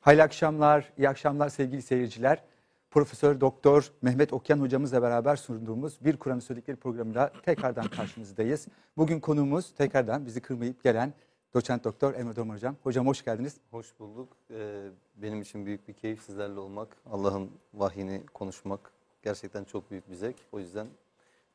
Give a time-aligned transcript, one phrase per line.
[0.00, 2.42] Hayırlı akşamlar, iyi akşamlar sevgili seyirciler.
[2.90, 8.68] Profesör Doktor Mehmet Okyan hocamızla beraber sunduğumuz Bir Kur'an'ı Söyledikleri programıyla tekrardan karşınızdayız.
[8.96, 11.12] Bugün konuğumuz tekrardan bizi kırmayıp gelen
[11.54, 12.76] doçent doktor Emre Dorman hocam.
[12.82, 13.56] Hocam hoş geldiniz.
[13.70, 14.28] Hoş bulduk.
[14.50, 16.96] Ee, benim için büyük bir keyif sizlerle olmak.
[17.10, 20.36] Allah'ın vahyini konuşmak gerçekten çok büyük bir zevk.
[20.52, 20.86] O yüzden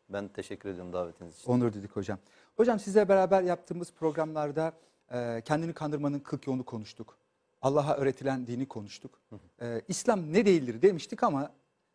[0.10, 1.52] ben teşekkür ediyorum davetiniz için.
[1.52, 2.20] Onur dedik hocam.
[2.58, 4.74] Hocam sizle beraber yaptığımız programlarda
[5.12, 7.18] e, kendini kandırmanın kırk yolunu konuştuk.
[7.66, 9.20] Allah'a öğretilen dini konuştuk.
[9.62, 11.52] E, İslam ne değildir demiştik ama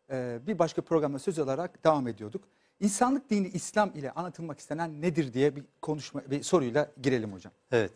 [0.09, 2.43] e, bir başka programda söz alarak devam ediyorduk.
[2.79, 7.53] İnsanlık dini İslam ile anlatılmak istenen nedir diye bir konuşma bir soruyla girelim hocam.
[7.71, 7.91] Evet.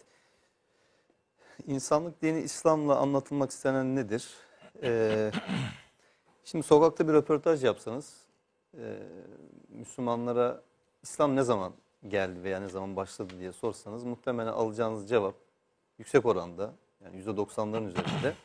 [1.67, 4.29] İnsanlık dini İslam'la anlatılmak istenen nedir?
[4.83, 5.31] Ee,
[6.43, 8.17] şimdi sokakta bir röportaj yapsanız
[8.77, 8.97] e,
[9.69, 10.61] Müslümanlara
[11.03, 11.73] İslam ne zaman
[12.07, 15.35] geldi veya ne zaman başladı diye sorsanız muhtemelen alacağınız cevap
[15.97, 16.73] yüksek oranda
[17.05, 18.35] yani %90'ların üzerinde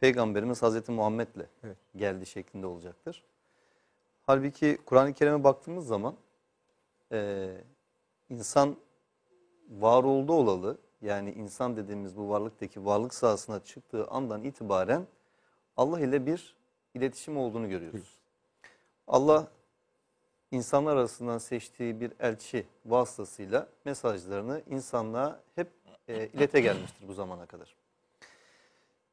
[0.00, 1.76] Peygamberimiz Hazreti Muhammed'le Evet.
[1.96, 3.22] geldi şeklinde olacaktır.
[4.26, 6.14] Halbuki Kur'an-ı Kerim'e baktığımız zaman
[7.12, 7.50] e,
[8.30, 8.76] insan
[9.70, 15.06] var oldu olalı yani insan dediğimiz bu varlıktaki varlık sahasına çıktığı andan itibaren
[15.76, 16.56] Allah ile bir
[16.94, 18.14] iletişim olduğunu görüyoruz.
[19.08, 19.48] Allah
[20.50, 25.68] insanlar arasından seçtiği bir elçi vasıtasıyla mesajlarını insanlığa hep
[26.08, 27.76] e, ilete gelmiştir bu zamana kadar.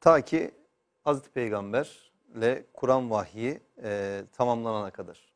[0.00, 0.50] Ta ki
[1.02, 5.32] Hazreti Peygamberle Kur'an vahyi e, tamamlanana kadar.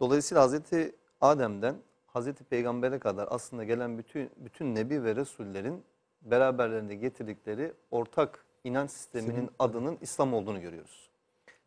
[0.00, 5.84] Dolayısıyla Hazreti Adem'den Hazreti Peygamber'e kadar aslında gelen bütün bütün nebi ve resullerin
[6.22, 11.10] beraberlerinde getirdikleri ortak inanç sisteminin Senin- adının İslam olduğunu görüyoruz.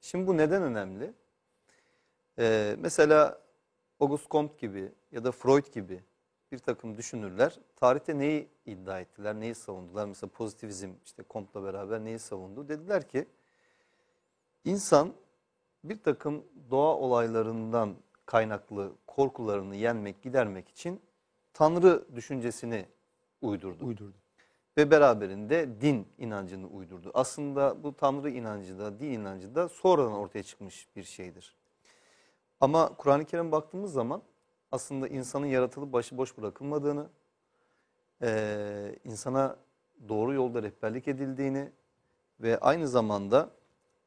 [0.01, 1.13] Şimdi bu neden önemli?
[2.39, 3.42] Ee, mesela
[4.03, 6.03] Auguste Comte gibi ya da Freud gibi
[6.51, 10.05] bir takım düşünürler tarihte neyi iddia ettiler, neyi savundular?
[10.05, 12.67] Mesela pozitivizm işte Comte'la beraber neyi savundu?
[12.69, 13.25] Dediler ki
[14.65, 15.13] insan
[15.83, 21.01] bir takım doğa olaylarından kaynaklı korkularını yenmek, gidermek için
[21.53, 22.85] Tanrı düşüncesini
[23.41, 23.85] uydurdu.
[23.85, 24.17] Uydurdu.
[24.77, 27.11] Ve beraberinde din inancını uydurdu.
[27.13, 31.55] Aslında bu Tanrı inancı da, din inancı da sonradan ortaya çıkmış bir şeydir.
[32.63, 34.21] Ama Kur'an-ı Kerim baktığımız zaman
[34.71, 37.09] aslında insanın yaratılıp başıboş bırakılmadığını,
[38.21, 39.57] eee, insana
[40.09, 41.71] doğru yolda rehberlik edildiğini
[42.39, 43.49] ve aynı zamanda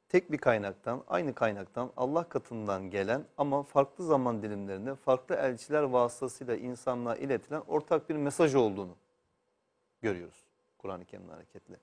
[0.09, 6.57] tek bir kaynaktan, aynı kaynaktan Allah katından gelen ama farklı zaman dilimlerinde farklı elçiler vasıtasıyla
[6.57, 8.97] insanlığa iletilen ortak bir mesaj olduğunu
[10.03, 10.45] görüyoruz
[10.79, 11.77] Kur'an-ı Kerim'in hareketle.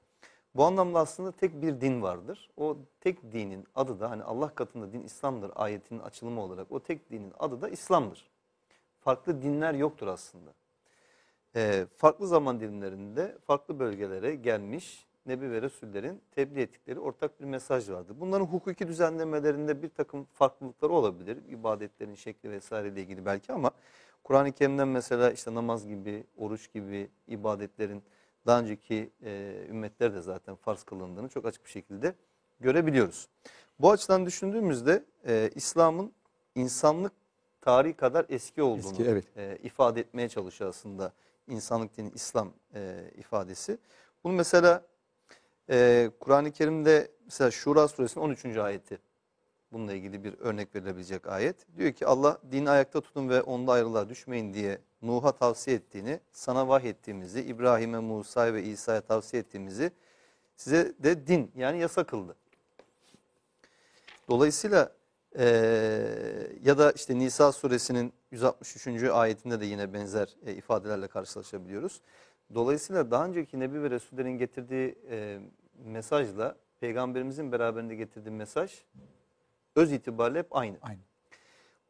[0.56, 2.50] Bu anlamda aslında tek bir din vardır.
[2.58, 7.12] O tek dinin adı da hani Allah katında din İslam'dır ayetinin açılımı olarak o tek
[7.12, 8.30] dinin adı da İslam'dır.
[9.00, 10.53] Farklı dinler yoktur aslında.
[11.56, 17.90] Ee, farklı zaman dilimlerinde farklı bölgelere gelmiş Nebi ve Resullerin tebliğ ettikleri ortak bir mesaj
[17.90, 18.16] vardı.
[18.19, 21.38] Bunların hukuki düzenlemelerinde bir takım farklılıkları olabilir.
[21.50, 23.72] ibadetlerin şekli vesaireyle ilgili belki ama
[24.24, 28.03] Kur'an-ı Kerim'den mesela işte namaz gibi, oruç gibi ibadetlerin
[28.46, 32.16] daha önceki e, ümmetler de zaten farz kılındığını çok açık bir şekilde
[32.59, 33.28] görebiliyoruz.
[33.80, 36.12] Bu açıdan düşündüğümüzde e, İslam'ın
[36.56, 37.14] insanlık
[37.62, 39.26] tarihi kadar eski olduğunu Eski, evet.
[39.38, 41.14] e, ifade etmeye çalışıyor aslında
[41.48, 43.78] insanlık dini İslam e, ifadesi.
[44.24, 44.86] Bunu mesela
[45.70, 48.46] e, Kur'an-ı Kerim'de mesela Şura suresinin 13.
[48.46, 49.00] ayeti
[49.72, 51.56] bununla ilgili bir örnek verilebilecek ayet.
[51.78, 56.68] Diyor ki Allah dini ayakta tutun ve onda ayrılığa düşmeyin diye Nuh'a tavsiye ettiğini, sana
[56.68, 59.91] vahyettiğimizi, İbrahim'e, Musa'ya ve İsa'ya tavsiye ettiğimizi
[60.56, 62.36] size de din yani yasa kıldı.
[64.30, 64.92] Dolayısıyla
[65.40, 65.46] eee,
[66.63, 69.03] ya da işte Nisa suresinin 163.
[69.03, 72.02] ayetinde de yine benzer e, ifadelerle karşılaşabiliyoruz.
[72.53, 75.39] Dolayısıyla daha önceki Nebi ve Resullerin getirdiği e,
[75.86, 78.83] mesajla Peygamberimizin beraberinde getirdiği mesaj
[79.75, 80.77] öz itibariyle hep aynı.
[80.81, 81.00] Aynı.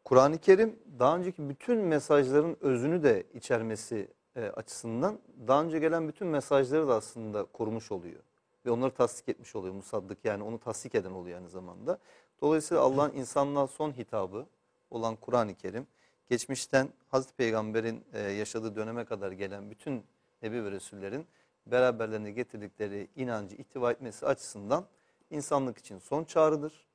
[0.06, 6.28] Kur'an-ı Kerim daha önceki bütün mesajların özünü de içermesi e, açısından daha önce gelen bütün
[6.28, 8.20] mesajları da aslında korumuş oluyor.
[8.66, 12.00] Ve onları tasdik etmiş oluyor musaddık yani onu tasdik eden oluyor aynı zamanda.
[12.42, 14.46] Dolayısıyla Allah'ın insanlığa son hitabı
[14.92, 15.88] olan Kur'an-ı Kerim
[16.30, 20.04] geçmişten Hazreti Peygamber'in e, yaşadığı döneme kadar gelen bütün
[20.42, 21.28] Nebi ve Resullerin
[21.66, 24.86] beraberlerine getirdikleri inancı ihtiva etmesi açısından
[25.30, 26.88] insanlık için son çağrıdır.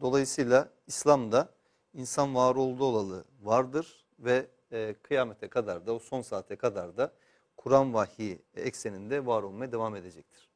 [0.00, 1.48] Dolayısıyla İslam'da
[1.94, 7.12] insan var olduğu olalı vardır ve e, kıyamete kadar da o son saate kadar da
[7.56, 10.48] Kur'an vahyi ekseninde var olmaya devam edecektir.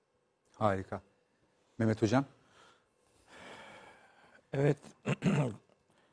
[0.58, 1.00] Harika.
[1.78, 2.24] Mehmet hocam.
[4.52, 4.76] Evet.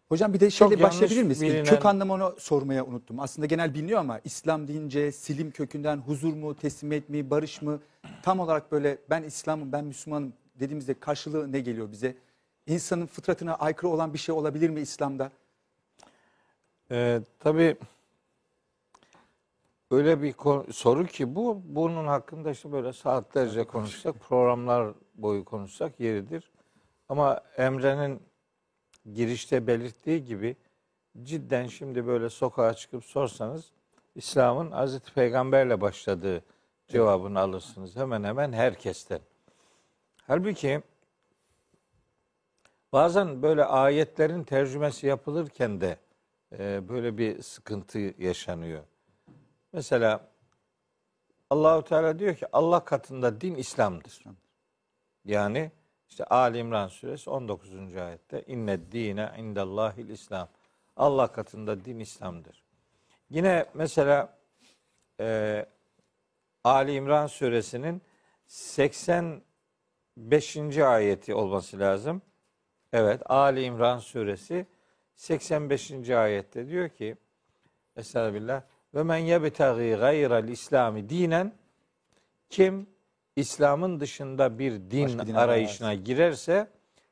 [0.09, 1.41] Hocam bir de şeyle Çok başlayabilir miyiz?
[1.41, 3.19] bilinen- Kök anlamını sormaya unuttum.
[3.19, 7.79] Aslında genel biliniyor ama İslam deyince silim kökünden huzur mu, teslimiyet mi, barış mı?
[8.23, 12.15] Tam olarak böyle ben İslam'ım, ben Müslümanım dediğimizde karşılığı ne geliyor bize?
[12.67, 15.31] İnsanın fıtratına aykırı olan bir şey olabilir mi İslam'da?
[16.91, 17.77] Ee, tabii
[19.91, 25.99] öyle bir konu- soru ki bu bunun hakkında işte böyle saatlerce konuşsak programlar boyu konuşsak
[25.99, 26.51] yeridir.
[27.09, 28.21] Ama Emre'nin
[29.13, 30.55] girişte belirttiği gibi
[31.23, 33.71] cidden şimdi böyle sokağa çıkıp sorsanız
[34.15, 36.43] İslam'ın Hazreti Peygamberle başladığı
[36.87, 39.19] cevabını alırsınız hemen hemen herkesten.
[40.27, 40.81] Halbuki
[42.93, 45.97] bazen böyle ayetlerin tercümesi yapılırken de
[46.59, 48.83] e, böyle bir sıkıntı yaşanıyor.
[49.73, 50.27] Mesela
[51.49, 54.23] Allahu Teala diyor ki Allah katında din İslam'dır.
[55.25, 55.71] Yani
[56.09, 57.95] işte Ali İmran suresi 19.
[57.95, 60.49] ayette inne dine indallahil İslam.
[60.97, 62.63] Allah katında din İslam'dır.
[63.29, 64.37] Yine mesela
[65.19, 65.65] e,
[66.63, 68.01] Ali İmran suresinin
[68.45, 70.77] 85.
[70.77, 72.21] ayeti olması lazım.
[72.93, 74.65] Evet Ali İmran suresi
[75.15, 76.09] 85.
[76.09, 77.15] ayette diyor ki
[77.95, 78.61] Estağfirullah
[78.95, 81.53] ve men yebtagi gayra'l İslami dinen
[82.49, 82.88] kim
[83.35, 86.67] İslam'ın dışında bir din Başka arayışına girerse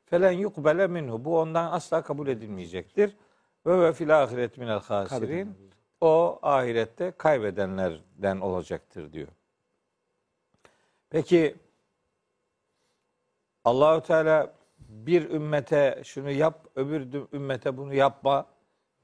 [0.05, 3.15] felen yukbele minhu bu ondan asla kabul edilmeyecektir.
[3.65, 5.57] Ve ve fil ahiret minel hasirin
[6.01, 9.27] o ahirette kaybedenlerden olacaktır diyor.
[11.09, 11.55] Peki
[13.65, 14.58] Allahü Teala
[14.89, 18.45] bir ümmete şunu yap, öbür ümmete bunu yapma,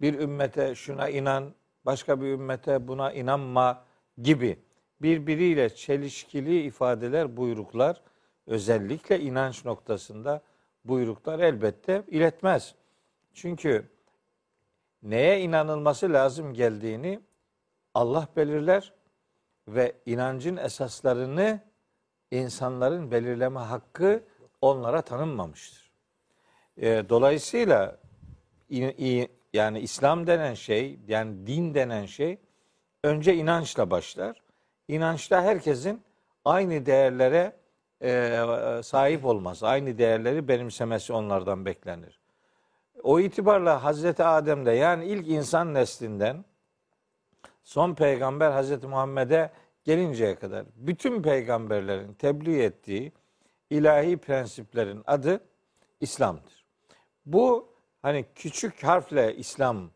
[0.01, 1.53] bir ümmete şuna inan,
[1.85, 3.83] başka bir ümmete buna inanma
[4.21, 4.59] gibi
[5.01, 8.01] birbiriyle çelişkili ifadeler, buyruklar
[8.47, 10.41] özellikle inanç noktasında
[10.85, 12.75] buyruklar elbette iletmez.
[13.33, 13.85] Çünkü
[15.03, 17.19] neye inanılması lazım geldiğini
[17.93, 18.93] Allah belirler
[19.67, 21.59] ve inancın esaslarını
[22.31, 24.23] insanların belirleme hakkı
[24.65, 25.91] onlara tanınmamıştır.
[26.77, 27.97] E, dolayısıyla
[29.53, 32.37] yani İslam denen şey, yani din denen şey
[33.03, 34.41] önce inançla başlar.
[34.87, 36.01] İnançta herkesin
[36.45, 37.53] aynı değerlere
[38.01, 38.39] e,
[38.83, 42.19] sahip olması, aynı değerleri benimsemesi onlardan beklenir.
[43.03, 46.45] O itibarla Hazreti Adem'de yani ilk insan neslinden
[47.63, 49.51] son peygamber Hazreti Muhammed'e
[49.83, 53.11] gelinceye kadar bütün peygamberlerin tebliğ ettiği
[53.69, 55.39] ilahi prensiplerin adı
[56.01, 56.65] İslam'dır.
[57.25, 57.69] Bu
[58.01, 59.89] hani küçük harfle İslam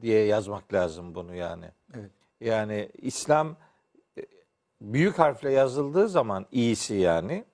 [0.00, 1.66] diye yazmak lazım bunu yani.
[1.94, 2.10] Evet.
[2.40, 3.56] Yani İslam
[4.18, 4.22] e,
[4.80, 7.44] büyük harfle yazıldığı zaman iyisi yani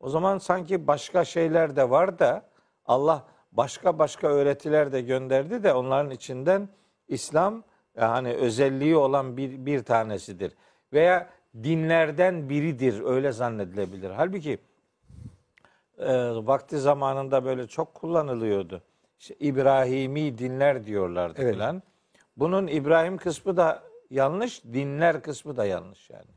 [0.00, 2.48] o zaman sanki başka şeyler de var da
[2.86, 6.68] Allah başka başka öğretiler de gönderdi de onların içinden
[7.08, 7.62] İslam
[7.96, 10.52] yani özelliği olan bir, bir tanesidir.
[10.92, 11.30] Veya
[11.62, 14.10] dinlerden biridir öyle zannedilebilir.
[14.10, 14.58] Halbuki
[15.98, 16.14] e,
[16.46, 18.82] vakti zamanında böyle çok kullanılıyordu.
[19.18, 21.54] İşte İbrahimi dinler diyorlardı Evet.
[21.54, 21.82] filan.
[22.36, 26.30] Bunun İbrahim kısmı da yanlış, dinler kısmı da yanlış yani.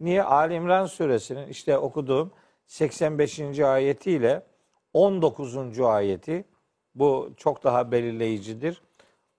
[0.00, 0.22] Niye?
[0.22, 2.32] Ali İmran suresinin işte okuduğum
[2.66, 3.60] 85.
[3.60, 4.42] ayetiyle
[4.94, 5.80] 19.
[5.80, 6.44] ayeti
[6.94, 8.82] bu çok daha belirleyicidir.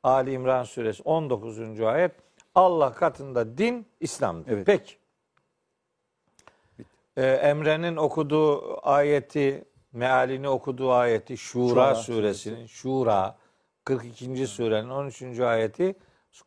[0.03, 1.81] Ali İmran suresi 19.
[1.81, 2.11] ayet
[2.55, 4.51] Allah katında din İslam'dır.
[4.51, 4.65] Evet.
[4.65, 5.00] Peki.
[7.17, 13.37] Ee, Emre'nin okuduğu ayeti, mealini okuduğu ayeti Şura, Şura suresinin Şura
[13.85, 14.47] 42.
[14.47, 15.39] surenin 13.
[15.39, 15.95] ayeti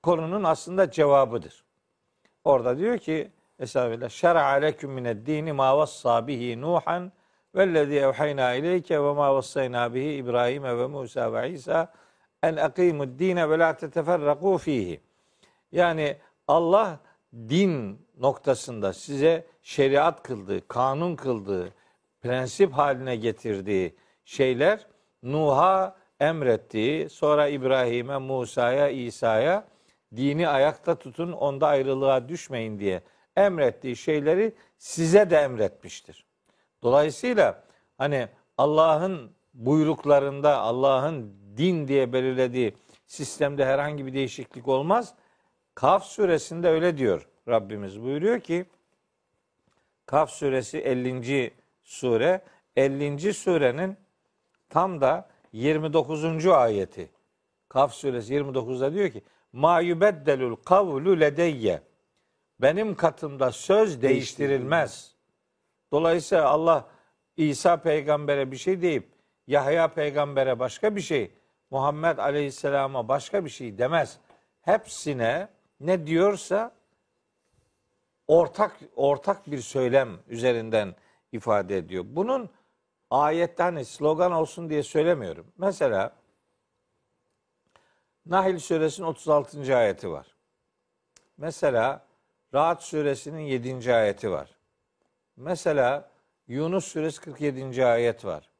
[0.02, 1.64] konunun aslında cevabıdır.
[2.44, 4.08] Orada diyor ki Estağfirullah.
[4.08, 7.12] Şer'a leküm mined dini ma vassa bihi Nuhan
[7.54, 11.92] vellezî evhayna ileyke ve ma vassayna bihi İbrahim ve Musa ve İsa
[12.42, 15.00] en akimud dine ve la teteferrakû fihi.
[15.72, 16.16] Yani
[16.48, 17.00] Allah
[17.34, 21.72] din noktasında size şeriat kıldığı, kanun kıldığı,
[22.22, 23.94] prensip haline getirdiği
[24.24, 24.86] şeyler
[25.22, 29.64] Nuh'a emrettiği, sonra İbrahim'e, Musa'ya, İsa'ya
[30.16, 33.02] dini ayakta tutun, onda ayrılığa düşmeyin diye
[33.36, 36.24] emrettiği şeyleri size de emretmiştir.
[36.82, 37.64] Dolayısıyla
[37.98, 38.28] hani
[38.58, 42.74] Allah'ın buyruklarında, Allah'ın din diye belirlediği
[43.06, 45.14] sistemde herhangi bir değişiklik olmaz.
[45.74, 48.66] Kaf suresinde öyle diyor Rabbimiz buyuruyor ki
[50.06, 51.50] Kaf suresi 50.
[51.82, 52.40] sure
[52.76, 53.34] 50.
[53.34, 53.96] surenin
[54.68, 56.46] tam da 29.
[56.46, 57.10] ayeti.
[57.68, 61.82] Kaf suresi 29'da diyor ki Ma yubeddelul kavlu ledeyye
[62.60, 65.14] benim katımda söz değiştirilmez.
[65.92, 66.88] Dolayısıyla Allah
[67.36, 69.08] İsa peygambere bir şey deyip
[69.46, 71.30] Yahya peygambere başka bir şey,
[71.70, 74.18] Muhammed Aleyhisselam'a başka bir şey demez.
[74.62, 75.48] Hepsine
[75.80, 76.72] ne diyorsa
[78.28, 80.94] ortak ortak bir söylem üzerinden
[81.32, 82.04] ifade ediyor.
[82.08, 82.50] Bunun
[83.10, 85.46] ayette hani slogan olsun diye söylemiyorum.
[85.58, 86.12] Mesela
[88.26, 89.76] Nahil suresinin 36.
[89.76, 90.26] ayeti var.
[91.36, 92.06] Mesela
[92.54, 93.94] Rahat suresinin 7.
[93.94, 94.50] ayeti var.
[95.36, 96.10] Mesela
[96.48, 97.86] Yunus suresi 47.
[97.86, 98.50] ayet var.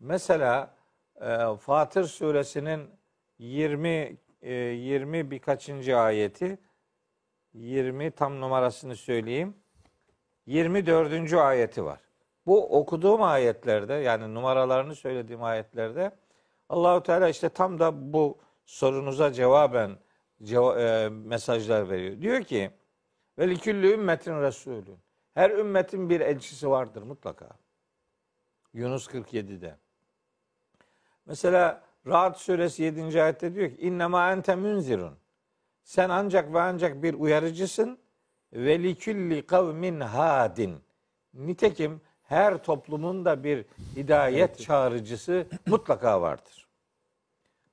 [0.00, 0.74] Mesela
[1.20, 2.90] e, Fatır suresinin
[3.38, 6.58] 20 e, 20 birkaçıncı ayeti
[7.54, 9.54] 20 tam numarasını söyleyeyim.
[10.46, 11.32] 24.
[11.32, 12.00] ayeti var.
[12.46, 16.12] Bu okuduğum ayetlerde yani numaralarını söylediğim ayetlerde
[16.68, 19.98] Allahu Teala işte tam da bu sorunuza cevaben
[20.42, 22.20] ceva- e, mesajlar veriyor.
[22.20, 22.70] Diyor ki
[23.38, 24.98] ve liküllü ümmetin resulün.
[25.34, 27.48] Her ümmetin bir elçisi vardır mutlaka.
[28.74, 29.76] Yunus 47'de.
[31.26, 33.22] Mesela Rahat suresi 7.
[33.22, 35.21] ayette diyor ki innema ente münzirun.
[35.84, 37.98] Sen ancak ve ancak bir uyarıcısın
[38.52, 40.78] ve likülli kavmin hadin.
[41.34, 43.64] Nitekim her toplumun da bir
[43.96, 46.68] hidayet çağrıcısı mutlaka vardır.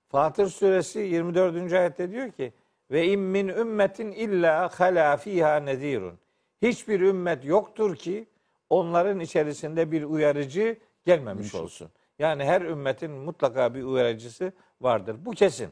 [0.08, 1.74] Fatır suresi 24.
[1.74, 2.54] ayette diyor ki
[2.92, 6.20] ve in min ümmetin illa hala fiha nedirun.
[6.62, 8.28] Hiçbir ümmet yoktur ki
[8.70, 11.90] onların içerisinde bir uyarıcı gelmemiş olsun.
[12.20, 15.16] Yani her ümmetin mutlaka bir uyarıcısı vardır.
[15.26, 15.70] Bu kesin.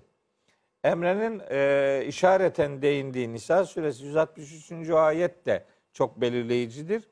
[0.84, 4.89] Emre'nin e, işareten değindiği Nisa suresi 163.
[4.89, 7.03] ayet de çok belirleyicidir.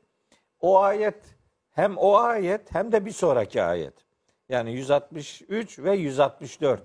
[0.59, 1.23] O ayet
[1.71, 3.93] hem o ayet hem de bir sonraki ayet.
[4.49, 6.81] Yani 163 ve 164.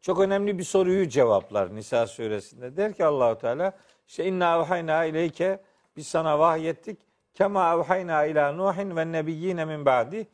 [0.00, 2.76] Çok önemli bir soruyu cevaplar Nisa suresinde.
[2.76, 3.72] Der ki Allahu Teala
[4.06, 5.60] işte inna evhayna ileyke
[5.96, 6.98] biz sana vahyettik.
[7.34, 10.28] Kema evhayna ila Nuhin ve nebiyyine min ba'di.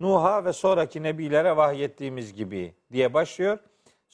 [0.00, 3.58] Nuh'a ve sonraki nebilere vahyettiğimiz gibi diye başlıyor.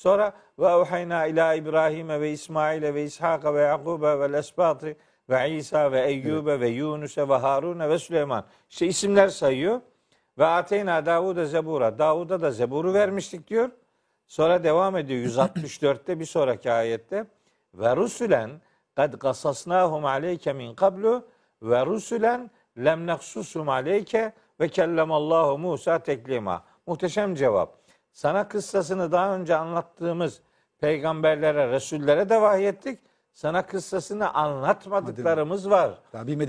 [0.03, 4.97] Sonra ve evhayna ila İbrahim'e ve İsmail'e ve İshak'a ve Yakub'e ve Lesbat'ı
[5.31, 8.45] ve İsa ve Eyyub'e ve Yunus'e ve Harun'e ve Süleyman.
[8.71, 9.81] İşte isimler sayıyor.
[10.39, 11.99] Ve ateyna Davud'a zebura.
[11.99, 13.71] Davud'a da zeburu vermiştik diyor.
[14.27, 17.25] Sonra devam ediyor 164'te bir sonraki ayette.
[17.75, 18.51] Ve rusulen
[18.97, 21.27] kad kasasnahum aleyke min kablu
[21.63, 22.51] ve rusulen
[22.85, 26.65] lem neksusum aleyke ve kellemallahu Musa teklima.
[26.87, 27.82] Muhteşem cevap.
[28.13, 30.41] Sana kıssasını daha önce anlattığımız
[30.81, 32.99] peygamberlere, resullere de vahyettik.
[33.33, 35.99] Sana kıssasını anlatmadıklarımız var.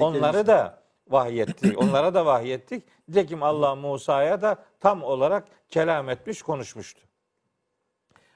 [0.02, 1.80] Onları da vahyettik.
[1.80, 2.84] Onlara da vahyettik.
[3.08, 7.02] Nitekim Allah Musa'ya da tam olarak kelam etmiş, konuşmuştu.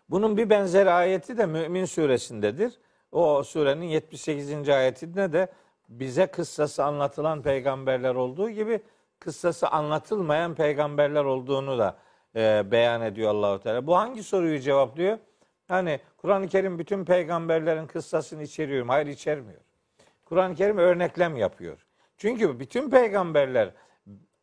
[0.10, 2.74] Bunun bir benzeri ayeti de Mümin suresindedir.
[3.12, 4.70] O surenin 78.
[4.70, 5.48] ayetinde de
[5.90, 8.82] bize kıssası anlatılan peygamberler olduğu gibi
[9.20, 11.98] kıssası anlatılmayan peygamberler olduğunu da
[12.38, 13.88] e, beyan ediyor Allahu Teala.
[13.88, 15.18] Bu hangi soruyu cevaplıyor?
[15.68, 18.92] Hani Kur'an-ı Kerim bütün peygamberlerin kıssasını içeriyor mu?
[18.92, 19.62] Hayır içermiyor.
[20.26, 21.86] Kur'an-ı Kerim örneklem yapıyor.
[22.18, 23.72] Çünkü bütün peygamberler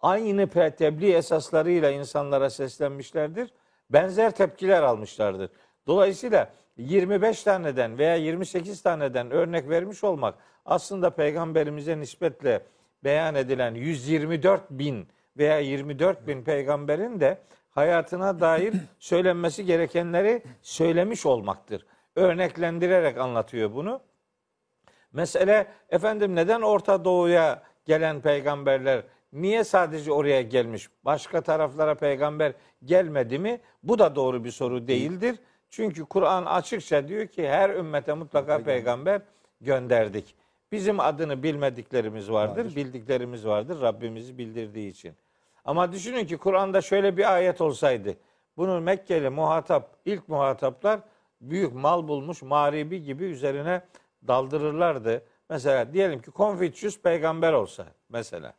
[0.01, 3.53] aynı tebliğ esaslarıyla insanlara seslenmişlerdir.
[3.91, 5.51] Benzer tepkiler almışlardır.
[5.87, 10.35] Dolayısıyla 25 taneden veya 28 taneden örnek vermiş olmak
[10.65, 12.63] aslında peygamberimize nispetle
[13.05, 17.39] beyan edilen 124 bin veya 24 bin peygamberin de
[17.75, 21.87] hayatına dair söylenmesi gerekenleri söylemiş olmaktır.
[22.17, 24.01] Örneklendirerek anlatıyor bunu.
[25.13, 29.03] Mesele efendim neden Orta Doğu'ya gelen peygamberler
[29.33, 30.89] niye sadece oraya gelmiş?
[31.05, 32.53] Başka taraflara peygamber
[32.85, 33.61] gelmedi mi?
[33.83, 35.37] Bu da doğru bir soru değildir.
[35.71, 39.23] Çünkü Kur'an açıkça diyor ki her ümmete mutlaka peygamber
[39.61, 40.35] gönderdik.
[40.73, 45.15] Bizim adını bilmediklerimiz vardır, bildiklerimiz vardır Rabbimizi bildirdiği için.
[45.65, 48.17] Ama düşünün ki Kur'an'da şöyle bir ayet olsaydı.
[48.57, 51.01] Bunu Mekkeli muhatap, ilk muhataplar
[51.41, 53.83] büyük mal bulmuş mağribi gibi üzerine
[54.29, 55.25] daldırırlardı.
[55.51, 58.55] Mesela diyelim ki Konfüçyüs peygamber olsa mesela.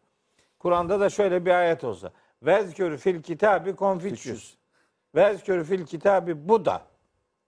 [0.60, 2.12] Kur'an'da da şöyle bir ayet olsa.
[2.44, 4.56] Vezkür fil kitabı Konfüçyüs.
[5.16, 6.82] Vezkür fil kitabı Buda.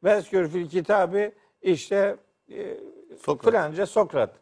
[0.04, 2.18] Vezkür fil kitabı işte
[2.52, 2.78] e,
[3.26, 3.54] Sokrat.
[3.54, 4.36] filanca Sokrat.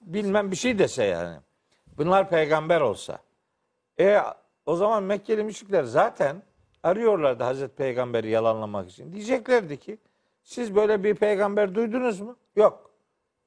[0.00, 1.36] Bilmem bir şey dese yani.
[1.98, 3.18] Bunlar peygamber olsa.
[4.00, 4.20] E
[4.66, 6.42] o zaman Mekkeli müşrikler zaten
[6.82, 9.12] arıyorlardı Hazreti Peygamber'i yalanlamak için.
[9.12, 9.98] Diyeceklerdi ki
[10.42, 12.36] siz böyle bir peygamber duydunuz mu?
[12.56, 12.90] Yok.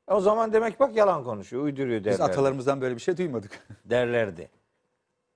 [0.08, 2.24] E o zaman demek bak yalan konuşuyor, uyduruyor Biz derlerdi.
[2.24, 3.68] atalarımızdan böyle bir şey duymadık.
[3.86, 4.50] derlerdi.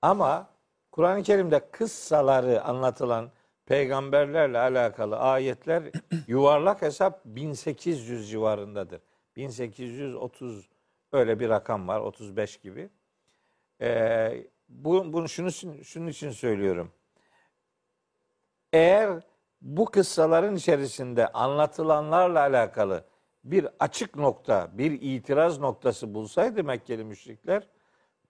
[0.02, 0.48] Ama
[0.92, 3.30] Kur'an-ı Kerim'de kıssaları anlatılan
[3.66, 5.82] peygamberlerle alakalı ayetler
[6.26, 9.00] yuvarlak hesap 1800 civarındadır.
[9.36, 10.68] 1830
[11.12, 12.90] öyle bir rakam var 35 gibi.
[13.80, 15.52] Ee, bu, bunu şunu
[15.84, 16.92] şunun için söylüyorum.
[18.72, 19.22] Eğer
[19.60, 23.04] bu kıssaların içerisinde anlatılanlarla alakalı
[23.44, 27.68] bir açık nokta, bir itiraz noktası bulsaydı Mekkeli müşrikler,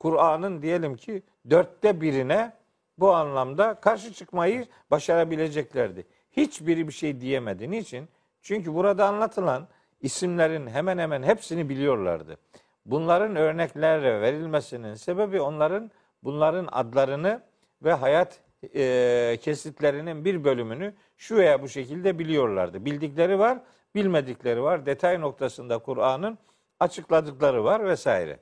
[0.00, 2.52] Kur'an'ın diyelim ki dörtte birine
[2.98, 6.06] bu anlamda karşı çıkmayı başarabileceklerdi.
[6.32, 7.70] Hiçbiri bir şey diyemedi.
[7.70, 8.08] Niçin?
[8.42, 9.68] Çünkü burada anlatılan
[10.00, 12.38] isimlerin hemen hemen hepsini biliyorlardı.
[12.86, 15.90] Bunların örneklerle verilmesinin sebebi onların
[16.24, 17.42] bunların adlarını
[17.82, 18.40] ve hayat
[18.74, 22.84] e, kesitlerinin bir bölümünü şu veya bu şekilde biliyorlardı.
[22.84, 23.58] Bildikleri var,
[23.94, 24.86] bilmedikleri var.
[24.86, 26.38] Detay noktasında Kur'an'ın
[26.80, 28.38] açıkladıkları var vesaire.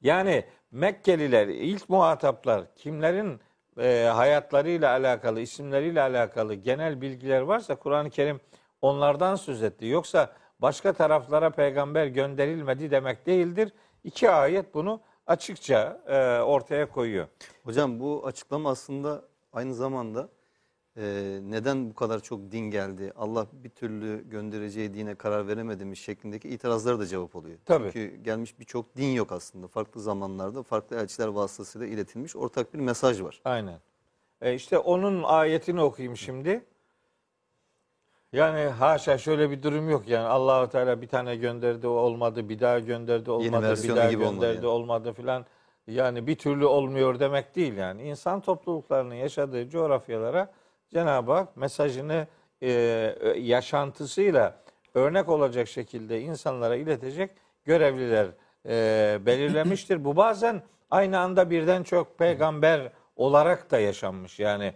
[0.00, 3.40] Yani Mekkeliler, ilk muhataplar kimlerin
[3.78, 8.40] e, hayatlarıyla alakalı, isimleriyle alakalı genel bilgiler varsa Kur'an-ı Kerim
[8.82, 9.86] onlardan söz etti.
[9.86, 13.72] Yoksa başka taraflara peygamber gönderilmedi demek değildir.
[14.04, 17.28] İki ayet bunu açıkça e, ortaya koyuyor.
[17.64, 19.22] Hocam bu açıklama aslında
[19.52, 20.28] aynı zamanda
[20.96, 21.02] e,
[21.42, 26.48] neden bu kadar çok din geldi, Allah bir türlü göndereceği dine karar veremedi mi şeklindeki
[26.48, 27.58] itirazlara da cevap oluyor.
[27.64, 27.90] Tabii.
[27.92, 29.68] Çünkü gelmiş birçok din yok aslında.
[29.68, 33.40] Farklı zamanlarda farklı elçiler vasıtasıyla iletilmiş ortak bir mesaj var.
[33.44, 33.78] Aynen.
[34.40, 36.64] E işte onun ayetini okuyayım şimdi.
[38.32, 42.78] Yani haşa şöyle bir durum yok yani Allahu Teala bir tane gönderdi olmadı bir daha
[42.78, 44.66] gönderdi olmadı bir daha gibi olmadı gönderdi yani.
[44.66, 45.46] olmadı filan
[45.86, 50.52] yani bir türlü olmuyor demek değil yani insan topluluklarının yaşadığı coğrafyalara
[50.90, 52.26] Cenab-ı Hak mesajını
[52.62, 52.70] e,
[53.38, 54.56] yaşantısıyla
[54.94, 57.30] örnek olacak şekilde insanlara iletecek
[57.64, 58.26] görevliler
[58.66, 60.04] e, belirlemiştir.
[60.04, 64.40] Bu bazen aynı anda birden çok peygamber olarak da yaşanmış.
[64.40, 64.74] Yani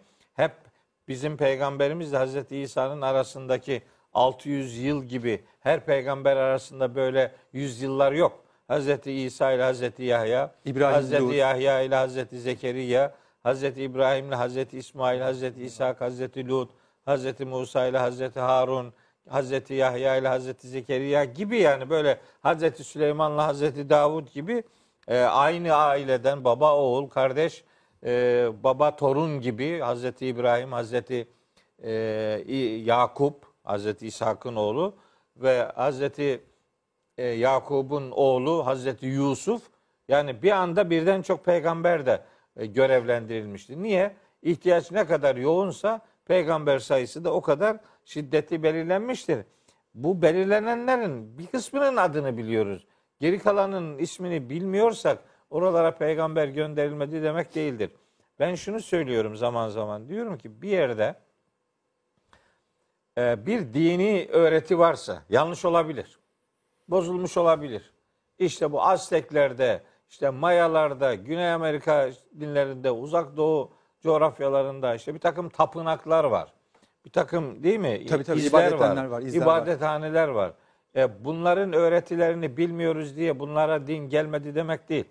[1.09, 3.83] bizim peygamberimizle Hazreti İsa'nın arasındaki
[4.15, 8.45] 600 yıl gibi her peygamber arasında böyle yüzyıllar yok.
[8.69, 11.35] Hazreti İsa ile Hazreti Yahya, İbrahim, Hazreti Lut.
[11.35, 16.71] Yahya ile Hazreti Zekeriya, Hazreti İbrahim ile Hazreti İsmail, Hazreti İshak, Hazreti Lut,
[17.05, 18.93] Hazreti Musa ile Hazreti Harun,
[19.29, 24.63] Hazreti Yahya ile Hazreti Zekeriya gibi yani böyle Hazreti Süleyman'la Hazreti Davud gibi
[25.09, 27.65] e, aynı aileden baba oğul kardeş
[28.05, 31.29] e, baba torun gibi Hazreti İbrahim Hazreti
[31.83, 31.93] e,
[32.85, 34.95] Yakup Hazreti İshak'ın oğlu
[35.37, 36.45] ve Hazreti
[37.19, 39.63] e, Yakup'un oğlu Hazreti Yusuf
[40.09, 42.23] yani bir anda birden çok peygamber de
[42.57, 43.83] e, görevlendirilmişti.
[43.83, 44.17] Niye?
[44.43, 49.39] İhtiyaç ne kadar yoğunsa peygamber sayısı da o kadar şiddetli belirlenmiştir.
[49.95, 52.87] Bu belirlenenlerin bir kısmının adını biliyoruz.
[53.21, 55.19] Geri kalanın ismini bilmiyorsak
[55.55, 57.91] oralara peygamber gönderilmedi demek değildir.
[58.41, 61.15] Ben şunu söylüyorum zaman zaman diyorum ki bir yerde
[63.19, 66.19] e, bir dini öğreti varsa yanlış olabilir.
[66.89, 67.93] Bozulmuş olabilir.
[68.39, 73.71] İşte bu Azteklerde, işte Mayalarda, Güney Amerika dinlerinde, Uzak Doğu
[74.03, 76.53] coğrafyalarında işte bir takım tapınaklar var.
[77.05, 78.07] Bir takım değil mi?
[78.07, 79.59] Tabii, tabii, İzler ibadethaneler var, izler var.
[79.61, 80.53] İbadethaneler var.
[80.97, 85.05] E, bunların öğretilerini bilmiyoruz diye bunlara din gelmedi demek değil.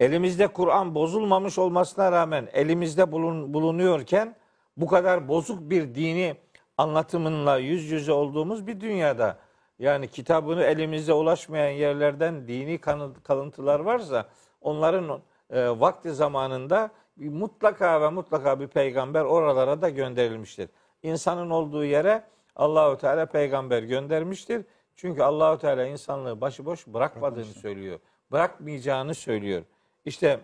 [0.00, 4.36] Elimizde Kur'an bozulmamış olmasına rağmen elimizde bulun, bulunuyorken
[4.76, 6.36] bu kadar bozuk bir dini
[6.78, 9.38] anlatımınla yüz yüze olduğumuz bir dünyada
[9.78, 12.78] yani kitabını elimizde ulaşmayan yerlerden dini
[13.22, 14.28] kalıntılar varsa
[14.60, 20.68] onların e, vakti zamanında mutlaka ve mutlaka bir peygamber oralara da gönderilmiştir.
[21.02, 22.24] İnsanın olduğu yere
[22.56, 24.64] Allahu Teala peygamber göndermiştir.
[24.96, 27.98] Çünkü Allahu Teala insanlığı başıboş bırakmadığını söylüyor.
[28.32, 29.62] Bırakmayacağını söylüyor.
[30.06, 30.40] İşte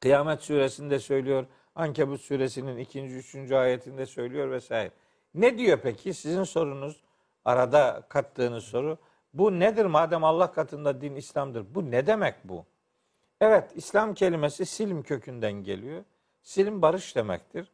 [0.00, 1.46] Kıyamet suresinde söylüyor.
[1.74, 4.90] Ankebut suresinin ikinci, üçüncü ayetinde söylüyor vesaire.
[5.34, 6.14] Ne diyor peki?
[6.14, 7.00] Sizin sorunuz
[7.44, 8.98] arada kattığınız soru.
[9.34, 11.66] Bu nedir madem Allah katında din İslam'dır?
[11.74, 12.64] Bu ne demek bu?
[13.40, 16.04] Evet İslam kelimesi silm kökünden geliyor.
[16.42, 17.72] Silm barış demektir.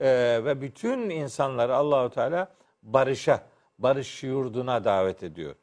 [0.00, 3.46] Ee, ve bütün insanları Allahu Teala barışa,
[3.78, 5.54] barış yurduna davet ediyor.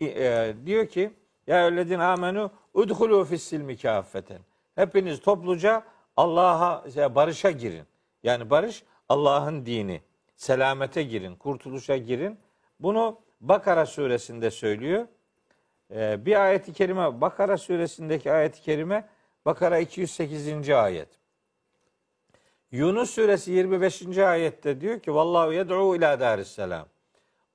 [0.00, 1.12] İ- e, diyor ki
[1.46, 4.40] ya ellezine amenu udhulu fis silmi kâffeten.
[4.74, 5.82] Hepiniz topluca
[6.16, 7.86] Allah'a barışa girin.
[8.22, 10.02] Yani barış Allah'ın dini.
[10.36, 12.38] Selamete girin, kurtuluşa girin.
[12.80, 15.06] Bunu Bakara suresinde söylüyor.
[15.90, 19.08] Ee, bir ayeti kerime Bakara suresindeki ayeti kerime
[19.44, 20.70] Bakara 208.
[20.70, 21.08] ayet.
[22.72, 24.18] Yunus suresi 25.
[24.18, 26.86] ayette diyor ki vallahu yed'u ila daris selam.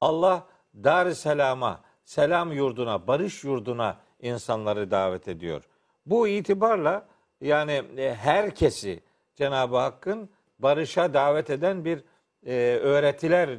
[0.02, 0.48] Allah
[0.84, 5.64] dar selama, selam yurduna, barış yurduna insanları davet ediyor.
[6.06, 7.08] Bu itibarla
[7.42, 9.00] yani e, herkesi
[9.36, 12.04] Cenab-ı Hakk'ın barışa davet eden bir
[12.46, 13.50] e, öğretiler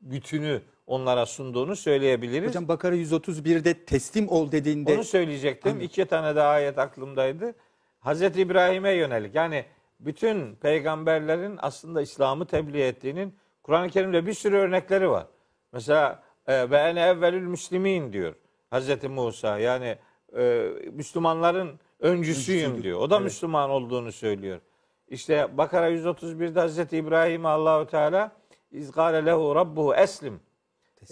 [0.00, 2.48] bütünü onlara sunduğunu söyleyebiliriz.
[2.48, 5.80] Hocam Bakara 131'de teslim ol dediğinde Onu söyleyecektim.
[5.80, 7.54] İki tane daha ayet aklımdaydı.
[8.00, 9.34] Hazreti İbrahim'e yönelik.
[9.34, 9.64] Yani
[10.00, 15.26] bütün peygamberlerin aslında İslam'ı tebliğ ettiğinin Kur'an-ı Kerim'de bir sürü örnekleri var.
[15.72, 18.34] Mesela ve ene evvelül müslimin diyor
[18.70, 19.58] Hazreti Musa.
[19.58, 19.98] Yani
[20.36, 23.00] e, Müslümanların öncüsüyüm diyor.
[23.00, 23.24] O da Evet.
[23.24, 24.60] Müslüman olduğunu söylüyor.
[25.08, 28.32] İşte Bakara 131'de Hazreti İbrahim Allahu Teala
[28.70, 30.40] izgare lehu rabbuhu eslim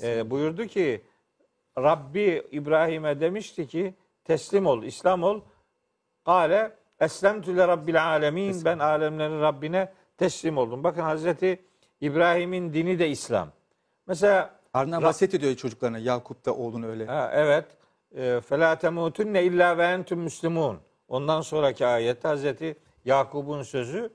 [0.03, 1.03] e, buyurdu ki
[1.79, 3.95] Rabbi İbrahim'e demişti ki
[4.25, 5.41] teslim ol, İslam ol.
[6.25, 8.65] Kale eslemtü le rabbil alemin.
[8.65, 10.85] Ben alemlerin Rabbine teslim oldum.
[10.85, 11.65] Bakın Hazreti
[12.01, 13.49] İbrahim'in dini de İslam.
[14.07, 15.99] Mesela Rab- vasiyet ediyor çocuklarına.
[15.99, 17.07] Yakup da oğlunu öyle.
[17.07, 17.65] Ha, evet.
[18.81, 20.79] Temutunne illa ve entüm müslimun.
[21.09, 24.11] Ondan sonraki ayette Hazreti Yakub'un sözü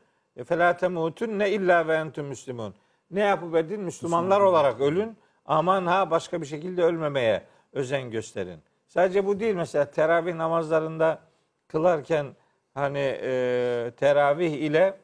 [0.80, 2.76] temutunne illa ve entüm müslimun.
[3.12, 3.82] Ne yapıp edin?
[3.82, 5.18] Müslümanlar olarak ölün.
[5.46, 7.44] Aman ha başka bir şekilde ölmemeye
[7.74, 8.60] özen gösterin.
[8.88, 11.20] Sadece bu değil mesela teravih namazlarında
[11.68, 12.28] kılarken
[12.74, 14.98] hani e, teravih ile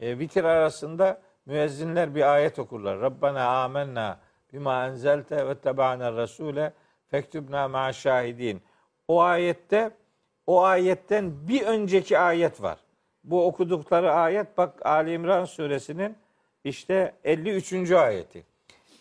[0.00, 3.00] e, vitir arasında müezzinler bir ayet okurlar.
[3.00, 4.18] Rabbena amennâ
[4.52, 6.72] bima enzelte ve teba'na rasule
[7.10, 8.62] fektübna ma şahidin.
[9.08, 9.90] O ayette
[10.46, 12.78] o ayetten bir önceki ayet var.
[13.24, 16.16] Bu okudukları ayet bak Ali İmran suresinin
[16.64, 17.92] işte 53.
[17.92, 18.44] ayeti.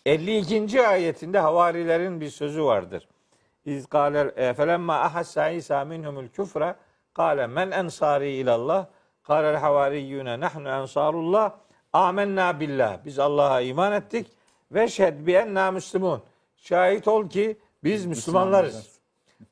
[0.06, 0.88] 52.
[0.88, 3.08] ayetinde havarilerin bir sözü vardır.
[3.66, 6.76] İz kâle felemma ahassa İsa minhumul küfre
[7.14, 8.86] kâle men ensari ilallah
[9.24, 11.52] kâlel havariyyûne nahnu ensarullah
[11.94, 12.98] amennâ billah.
[13.06, 14.32] Biz Allah'a iman ettik
[14.72, 16.22] ve şhed bi enna müslümun.
[16.58, 19.00] Şahit ol ki biz Müslümanlarız.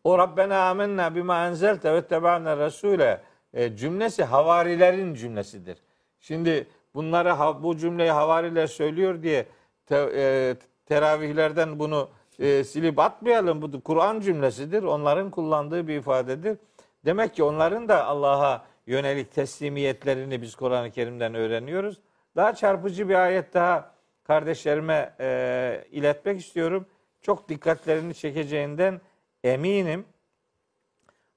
[0.04, 3.18] O Rabbena amennâ bima enzelte ve tebâne resûle
[3.54, 5.78] e, cümlesi havarilerin cümlesidir.
[6.20, 9.46] Şimdi bunları bu cümleyi havariler söylüyor diye
[9.86, 13.62] te- e, teravihlerden bunu e, silip atmayalım.
[13.62, 14.84] Bu Kur'an cümlesidir.
[14.84, 16.58] Onların kullandığı bir ifadedir.
[17.06, 22.00] Demek ki onların da Allah'a yönelik teslimiyetlerini biz Kur'an-ı Kerim'den öğreniyoruz.
[22.36, 23.92] Daha çarpıcı bir ayet daha
[24.28, 26.86] kardeşlerime e, iletmek istiyorum.
[27.22, 29.02] Çok dikkatlerini çekeceğinden
[29.44, 30.06] eminim.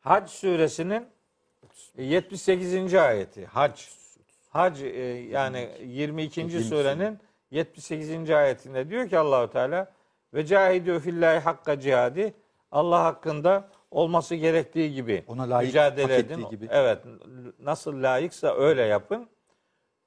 [0.00, 1.06] Hac suresinin
[1.96, 2.94] 78.
[2.94, 3.46] ayeti.
[3.46, 3.80] Hac.
[4.50, 4.86] Hac e,
[5.30, 6.60] yani 22.
[6.60, 7.18] surenin
[7.50, 8.30] 78.
[8.30, 9.92] ayetinde diyor ki Allahu Teala
[10.34, 12.34] ve cahidü fillahi hakka cihadi
[12.70, 16.48] Allah hakkında olması gerektiği gibi Ona layık, mücadele edin.
[16.50, 16.68] gibi.
[16.70, 16.98] Evet.
[17.58, 19.28] Nasıl layıksa öyle yapın.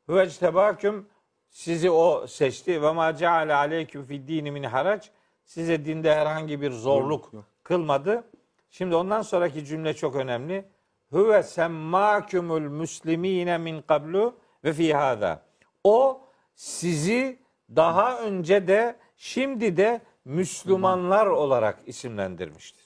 [0.08, 1.08] Hüvectebaküm
[1.54, 5.08] sizi o seçti ve ma ceale aleyküm fid dini min harac
[5.46, 7.32] size dinde herhangi bir zorluk
[7.64, 8.24] kılmadı.
[8.72, 10.66] Şimdi ondan sonraki cümle çok önemli.
[11.12, 15.42] Huve semmâkümül müslimîne min kablu ve fî hâdâ.
[15.84, 16.22] O
[16.56, 17.40] sizi
[17.76, 22.84] daha önce de şimdi de Müslümanlar olarak isimlendirmiştir.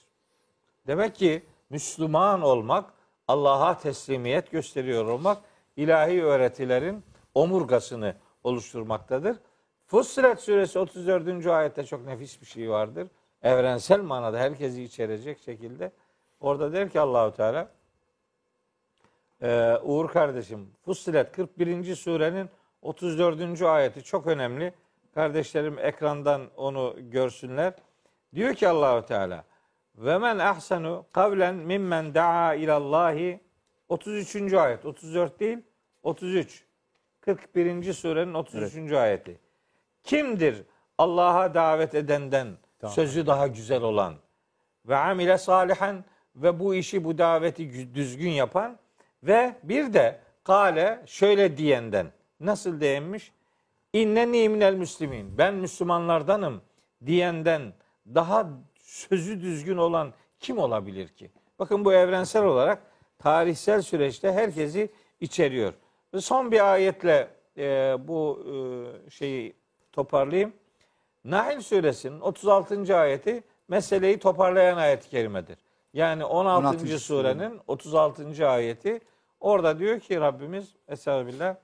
[0.88, 2.94] Demek ki Müslüman olmak,
[3.28, 5.38] Allah'a teslimiyet gösteriyor olmak,
[5.76, 7.04] ilahi öğretilerin
[7.36, 8.16] omurgasını
[8.48, 9.38] oluşturmaktadır.
[9.86, 11.48] Fussilet suresi 34.
[11.48, 13.08] ayette çok nefis bir şey vardır.
[13.44, 15.92] Evrensel manada herkesi içerecek şekilde.
[16.40, 17.72] Orada der ki Allahu Teala
[19.42, 21.96] ee, Uğur kardeşim Fussilet 41.
[21.96, 22.50] surenin
[22.82, 23.62] 34.
[23.62, 24.74] ayeti çok önemli.
[25.14, 27.74] Kardeşlerim ekrandan onu görsünler.
[28.36, 29.44] Diyor ki Allahu Teala
[29.96, 33.40] ve men ahsanu kavlen mimmen daa ilallahi
[33.90, 34.54] 33.
[34.54, 35.58] ayet 34 değil
[36.04, 36.67] 33
[37.36, 37.94] 41.
[37.94, 38.92] surenin 33.
[38.92, 39.40] ayeti.
[40.04, 40.64] Kimdir
[40.98, 42.48] Allah'a davet edenden
[42.80, 42.94] Tamam.
[42.96, 44.16] sözü daha güzel olan
[44.86, 48.78] ve amile salihen ve bu işi bu daveti gü- düzgün yapan
[49.24, 52.08] ve bir de kale şöyle diyenden
[52.40, 53.32] nasıl değinmiş?
[53.94, 55.38] İnneni minel müslimin.
[55.38, 56.62] Ben Müslümanlardanım
[57.06, 57.74] diyenden
[58.16, 61.32] daha sözü düzgün olan kim olabilir ki?
[61.60, 62.82] Bakın bu evrensel olarak
[63.20, 65.74] tarihsel süreçte herkesi içeriyor.
[66.22, 67.28] Son bir ayetle
[67.58, 69.54] e, bu e, şeyi
[69.92, 70.54] toparlayayım.
[71.26, 72.98] Nahl suresinin 36.
[72.98, 75.58] ayeti meseleyi toparlayan ayet-i kerimedir.
[75.94, 76.68] Yani 16.
[76.68, 77.00] 16.
[77.00, 78.50] surenin 36.
[78.50, 79.02] ayeti
[79.40, 81.56] orada diyor ki Rabbimiz Estağfirullah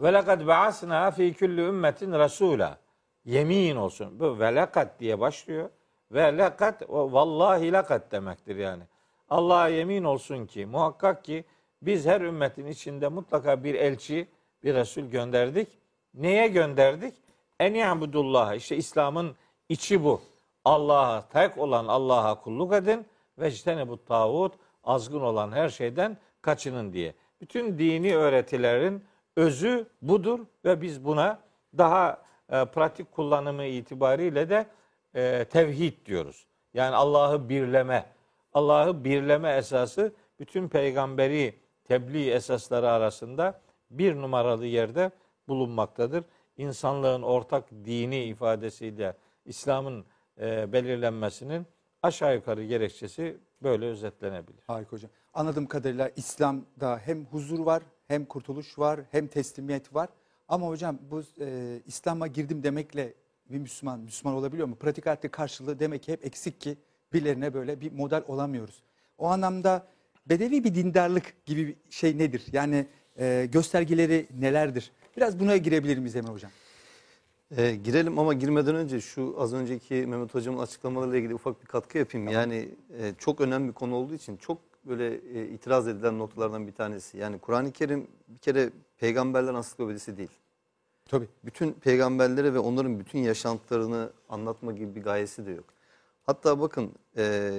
[0.00, 2.78] ve lekad ba'asna fi kulli ümmetin rasula.
[3.24, 4.20] Yemin olsun.
[4.20, 5.70] Bu ve lekad diye başlıyor.
[6.10, 8.82] Ve lekad vallahi lekad demektir yani.
[9.30, 11.44] Allah'a yemin olsun ki muhakkak ki
[11.82, 14.28] biz her ümmetin içinde mutlaka bir elçi,
[14.64, 15.68] bir resul gönderdik.
[16.14, 17.14] Neye gönderdik?
[17.60, 18.54] En ya'budullah.
[18.54, 19.36] İşte İslam'ın
[19.68, 20.20] içi bu.
[20.64, 23.06] Allah'a tek olan Allah'a kulluk edin
[23.38, 27.14] ve bu tağut azgın olan her şeyden kaçının diye.
[27.40, 29.04] Bütün dini öğretilerin
[29.36, 31.38] özü budur ve biz buna
[31.78, 34.66] daha e, pratik kullanımı itibariyle de
[35.14, 36.46] e, tevhid diyoruz.
[36.74, 38.04] Yani Allah'ı birleme.
[38.54, 41.54] Allah'ı birleme esası bütün peygamberi
[41.88, 45.10] tebliğ esasları arasında bir numaralı yerde
[45.48, 46.24] bulunmaktadır.
[46.56, 50.04] insanlığın ortak dini ifadesiyle İslam'ın
[50.40, 51.66] e, belirlenmesinin
[52.02, 54.62] aşağı yukarı gerekçesi böyle özetlenebilir.
[54.66, 55.10] Harika hocam.
[55.34, 60.08] Anladığım kadarıyla İslam'da hem huzur var, hem kurtuluş var, hem teslimiyet var.
[60.48, 63.14] Ama hocam bu e, İslam'a girdim demekle
[63.50, 64.76] bir Müslüman Müslüman olabiliyor mu?
[64.76, 66.78] Pratik hayatta karşılığı demek ki hep eksik ki
[67.12, 68.82] birilerine böyle bir model olamıyoruz.
[69.18, 69.86] O anlamda
[70.28, 72.46] bedevi bir dindarlık gibi bir şey nedir?
[72.52, 72.86] Yani
[73.18, 74.92] e, göstergeleri nelerdir?
[75.16, 76.50] Biraz buna girebilir miyiz Emre hocam?
[77.56, 81.98] E, girelim ama girmeden önce şu az önceki Mehmet Hocam'ın açıklamalarıyla ilgili ufak bir katkı
[81.98, 82.28] yapayım.
[82.28, 86.72] Yani e, çok önemli bir konu olduğu için çok böyle e, itiraz edilen noktalardan bir
[86.72, 87.18] tanesi.
[87.18, 90.30] Yani Kur'an-ı Kerim bir kere peygamberler ansiklopedisi değil.
[91.06, 91.28] Tabii.
[91.44, 95.64] bütün peygamberleri ve onların bütün yaşantılarını anlatma gibi bir gayesi de yok.
[96.28, 97.52] Hatta bakın e,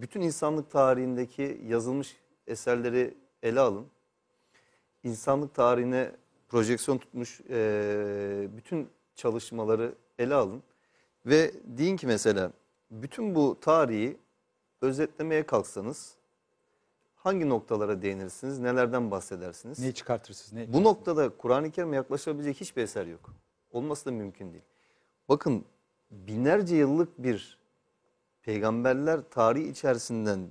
[0.00, 3.86] bütün insanlık tarihindeki yazılmış eserleri ele alın.
[5.04, 6.12] İnsanlık tarihine
[6.48, 10.62] projeksiyon tutmuş e, bütün çalışmaları ele alın.
[11.26, 12.52] Ve deyin ki mesela
[12.90, 14.16] bütün bu tarihi
[14.80, 16.14] özetlemeye kalksanız
[17.14, 19.78] hangi noktalara değinirsiniz, nelerden bahsedersiniz?
[19.78, 20.52] Neyi çıkartırsınız?
[20.52, 23.34] Ne Bu noktada Kur'an-ı Kerim'e yaklaşabilecek hiçbir eser yok.
[23.70, 24.64] Olması da mümkün değil.
[25.28, 25.64] Bakın
[26.10, 27.59] binlerce yıllık bir
[28.42, 30.48] peygamberler tarihi içerisinden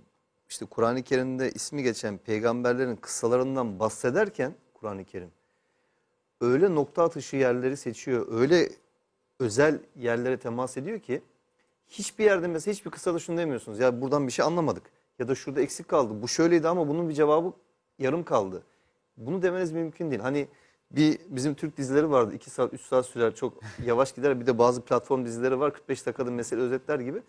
[0.50, 5.32] işte Kur'an-ı Kerim'de ismi geçen peygamberlerin kıssalarından bahsederken Kur'an-ı Kerim
[6.42, 8.70] öyle nokta atışı yerleri seçiyor, öyle
[9.40, 11.22] özel yerlere temas ediyor ki
[11.88, 13.80] hiçbir yerde mesela hiçbir kıssada şunu demiyorsunuz.
[13.80, 14.84] Ya buradan bir şey anlamadık
[15.20, 16.22] ya da şurada eksik kaldı.
[16.22, 17.54] Bu şöyleydi ama bunun bir cevabı
[18.00, 18.64] yarım kaldı.
[19.18, 20.22] Bunu demeniz mümkün değil.
[20.22, 20.48] Hani
[20.92, 22.36] bir bizim Türk dizileri vardı.
[22.36, 23.54] 2 saat 3 saat sürer çok
[23.86, 24.40] yavaş gider.
[24.40, 27.22] Bir de bazı platform dizileri var 45 dakikada mesele özetler gibi.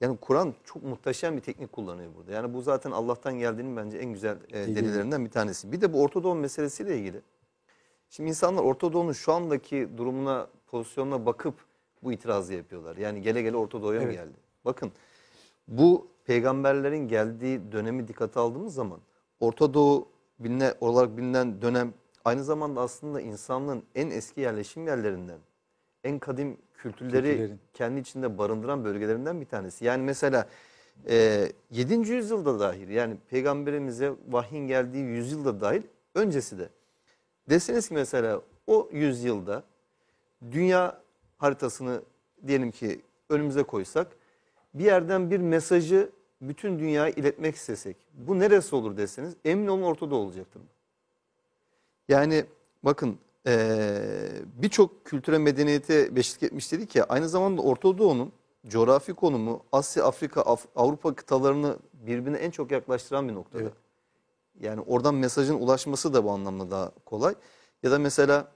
[0.00, 2.32] Yani Kur'an çok muhteşem bir teknik kullanıyor burada.
[2.32, 5.72] Yani bu zaten Allah'tan geldiğinin bence en güzel e, delillerinden bir tanesi.
[5.72, 7.20] Bir de bu Orta Doğu meselesiyle ilgili.
[8.10, 11.54] Şimdi insanlar Orta Doğu'nun şu andaki durumuna, pozisyonuna bakıp
[12.02, 12.96] bu itirazı yapıyorlar.
[12.96, 14.14] Yani gele gele Orta Doğu'ya mı Evet.
[14.16, 14.36] geldi?
[14.64, 14.92] Bakın
[15.68, 19.00] bu peygamberlerin geldiği dönemi dikkate aldığımız zaman
[19.40, 25.38] Orta Doğu biline, olarak bilinen dönem aynı zamanda aslında insanlığın en eski yerleşim yerlerinden,
[26.04, 27.60] en kadim kültürleri Kültürlerin.
[27.74, 29.84] kendi içinde barındıran bölgelerinden bir tanesi.
[29.84, 30.48] Yani mesela
[31.08, 31.94] e, 7.
[31.94, 35.82] yüzyılda dahil yani peygamberimize vahyin geldiği yüzyılda dahil
[36.14, 36.68] öncesi de
[37.50, 39.62] deseniz ki mesela o yüzyılda
[40.52, 41.00] dünya
[41.38, 42.02] haritasını
[42.46, 44.06] diyelim ki önümüze koysak
[44.74, 46.10] bir yerden bir mesajı
[46.40, 50.62] bütün dünyaya iletmek istesek bu neresi olur deseniz emin olun ortada olacaktır.
[52.08, 52.44] Yani
[52.82, 54.30] bakın eee,
[54.62, 58.32] birçok kültüre medeniyete beşlik etmiş dedik ya aynı zamanda Orta Doğu'nun
[58.66, 63.62] coğrafi konumu Asya, Afrika, Af- Avrupa kıtalarını birbirine en çok yaklaştıran bir noktada.
[63.62, 63.72] Evet.
[64.60, 67.34] Yani oradan mesajın ulaşması da bu anlamda daha kolay.
[67.82, 68.52] Ya da mesela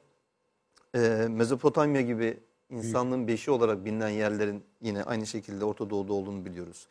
[0.94, 0.98] e,
[1.30, 6.86] Mezopotamya gibi insanlığın beşi olarak bilinen yerlerin yine aynı şekilde Orta Doğu'da olduğunu biliyoruz.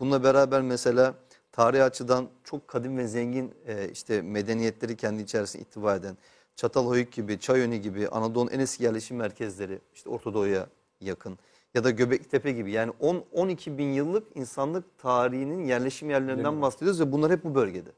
[0.00, 1.14] Bununla beraber mesela
[1.52, 6.16] tarih açıdan çok kadim ve zengin e, işte medeniyetleri kendi içerisinde ihtiva eden
[6.56, 10.66] Çatalhöyük gibi, Çayönü gibi Anadolu'nun en eski yerleşim merkezleri işte Orta Doğu'ya
[11.00, 11.38] yakın
[11.74, 17.32] ya da Göbekli gibi yani 10-12 bin yıllık insanlık tarihinin yerleşim yerlerinden bahsediyoruz ve bunlar
[17.32, 17.90] hep bu bölgede.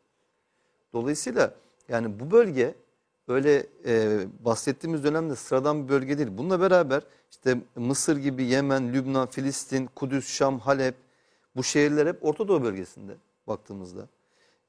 [0.92, 1.54] Dolayısıyla
[1.88, 2.74] yani bu bölge
[3.28, 6.28] öyle e, bahsettiğimiz dönemde sıradan bir bölge değil.
[6.32, 10.94] Bununla beraber işte Mısır gibi Yemen, Lübnan, Filistin, Kudüs, Şam, Halep
[11.56, 13.12] bu şehirler hep Orta Doğu bölgesinde
[13.46, 14.08] baktığımızda.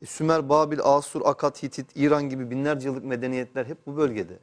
[0.02, 4.40] E, Sümer, Babil, Asur, Akat, Hitit, İran gibi binlerce yıllık medeniyetler hep bu bölgede.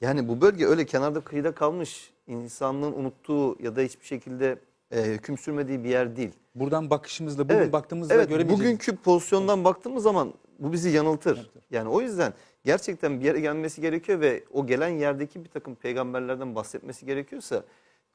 [0.00, 4.58] Yani bu bölge öyle kenarda kıyıda kalmış insanlığın unuttuğu ya da hiçbir şekilde
[4.90, 6.30] e, hüküm sürmediği bir yer değil.
[6.54, 8.60] Buradan bakışımızla, bugün Evet, baktığımızda evet, göremeyeceğiz.
[8.60, 11.50] Bugünkü pozisyondan baktığımız zaman bu bizi yanıltır.
[11.70, 12.32] Yani o yüzden
[12.64, 17.62] gerçekten bir yere gelmesi gerekiyor ve o gelen yerdeki bir takım peygamberlerden bahsetmesi gerekiyorsa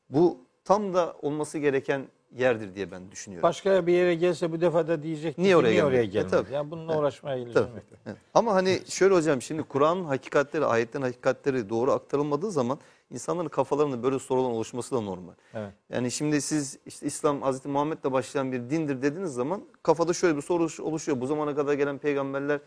[0.09, 3.43] bu tam da olması gereken yerdir diye ben düşünüyorum.
[3.43, 5.87] Başka bir yere gelse bu defa da diyecek Niye oraya niye gelmedi?
[5.95, 6.31] oraya E, gelmedi?
[6.31, 6.53] tabii.
[6.53, 7.01] yani bununla Evet.
[7.01, 7.75] uğraşmaya lüzum Tabii.
[8.07, 8.17] yok.
[8.33, 12.79] Ama hani şöyle hocam şimdi Kur'an'ın hakikatleri, ayetlerin hakikatleri doğru aktarılmadığı zaman
[13.11, 15.33] insanların kafalarında böyle soruların oluşması da normal.
[15.53, 15.73] Evet.
[15.89, 20.41] Yani şimdi siz işte İslam Hazreti Muhammed'le başlayan bir dindir dediğiniz zaman kafada şöyle bir
[20.41, 21.21] soru oluşuyor.
[21.21, 22.59] Bu zamana kadar gelen peygamberler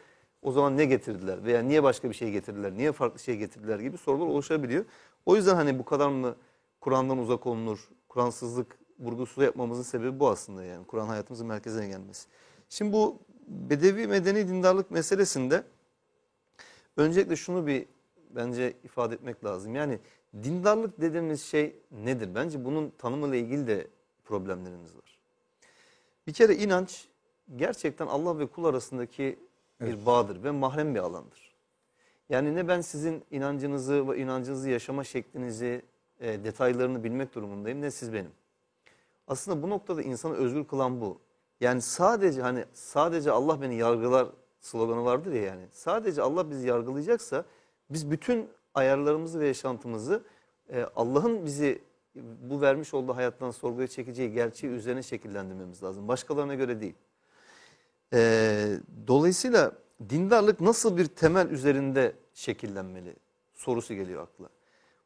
[0.42, 3.98] o zaman ne getirdiler veya niye başka bir şey getirdiler, niye farklı şey getirdiler gibi
[3.98, 4.85] sorular oluşabiliyor.
[5.26, 6.35] O yüzden hani bu kadar mı
[6.81, 12.28] Kur'an'dan uzak olunur, Kur'ansızlık vurgusu yapmamızın sebebi bu aslında yani Kur'an hayatımızın merkezine gelmesi.
[12.68, 15.64] Şimdi bu bedevi medeni dindarlık meselesinde
[16.96, 17.87] öncelikle şunu bir
[18.30, 19.74] bence ifade etmek lazım.
[19.74, 19.98] Yani
[20.42, 22.35] dindarlık dediğimiz şey nedir?
[22.35, 23.87] Bence bunun tanımıyla ilgili de
[24.24, 25.18] problemlerimiz var.
[26.26, 27.09] Bir kere inanç
[27.56, 29.38] gerçekten Allah ve kul arasındaki
[29.80, 31.54] bir bağdır ve mahrem bir alandır.
[32.28, 35.82] Yani ne ben sizin inancınızı ve inancınızı yaşama şeklinizi,
[36.20, 38.30] e, detaylarını bilmek durumundayım ne siz benim.
[39.26, 41.20] Aslında bu noktada insanı özgür kılan bu.
[41.60, 44.28] Yani sadece hani sadece Allah beni yargılar
[44.60, 45.66] sloganı vardır ya yani.
[45.72, 47.44] Sadece Allah bizi yargılayacaksa
[47.90, 50.22] biz bütün ayarlarımızı ve yaşantımızı
[50.68, 51.82] e, Allah'ın bizi
[52.40, 56.08] bu vermiş olduğu hayattan sorguya çekeceği gerçeği üzerine şekillendirmemiz lazım.
[56.08, 56.94] Başkalarına göre değil.
[58.12, 59.72] E, dolayısıyla
[60.10, 63.16] dindarlık nasıl bir temel üzerinde şekillenmeli
[63.54, 64.48] sorusu geliyor akla.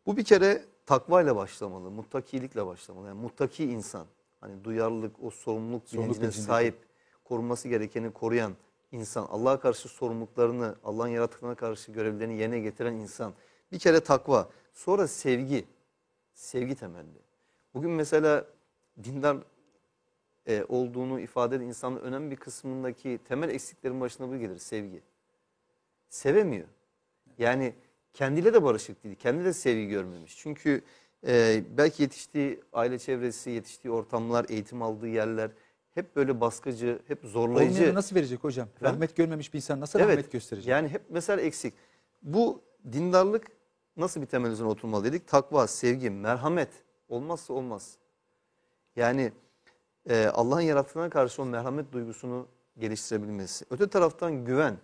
[0.06, 3.08] Bu bir kere takvayla başlamalı, muttakilikle başlamalı.
[3.08, 4.06] Yani muttaki insan,
[4.40, 6.46] hani duyarlılık, o sorumluluk Sorumluluk bilincine bilincindeki.
[6.46, 6.74] sahip,
[7.24, 8.52] korunması gerekeni koruyan
[8.92, 13.32] insan, Allah'a karşı sorumluluklarını, Allah'ın yaratıklarına karşı görevlerini yerine getiren insan.
[13.72, 15.64] Bir kere takva, sonra sevgi,
[16.34, 17.18] sevgi temelli.
[17.74, 18.46] Bugün mesela
[19.04, 19.36] dindar
[20.46, 25.02] e, olduğunu ifade eden insanın önemli bir kısmındaki temel eksiklerin başına bu gelir, sevgi.
[26.08, 26.68] Sevemiyor.
[27.38, 27.74] Yani
[28.14, 30.36] kendiyle de barışık değil, kendiyle de sevgi görmemiş.
[30.38, 30.82] Çünkü
[31.26, 35.50] e, belki yetiştiği aile çevresi, yetiştiği ortamlar, eğitim aldığı yerler
[35.94, 37.74] hep böyle baskıcı, hep zorlayıcı.
[37.74, 38.68] Olmayanı nasıl verecek hocam?
[38.76, 38.94] Efendim?
[38.94, 40.68] Rahmet görmemiş bir insan nasıl Evet, rahmet gösterecek?
[40.68, 41.74] Yani hep mesela eksik.
[42.22, 43.46] Bu dindarlık
[43.96, 45.28] nasıl bir temel üzerine oturmalı dedik?
[45.28, 46.68] Takva, sevgi, merhamet
[47.08, 47.96] olmazsa olmaz.
[48.96, 49.32] Yani
[50.08, 52.46] e, Allah'ın yarattığına karşı o merhamet duygusunu
[52.78, 53.64] geliştirebilmesi.
[53.70, 54.76] Öte taraftan güven,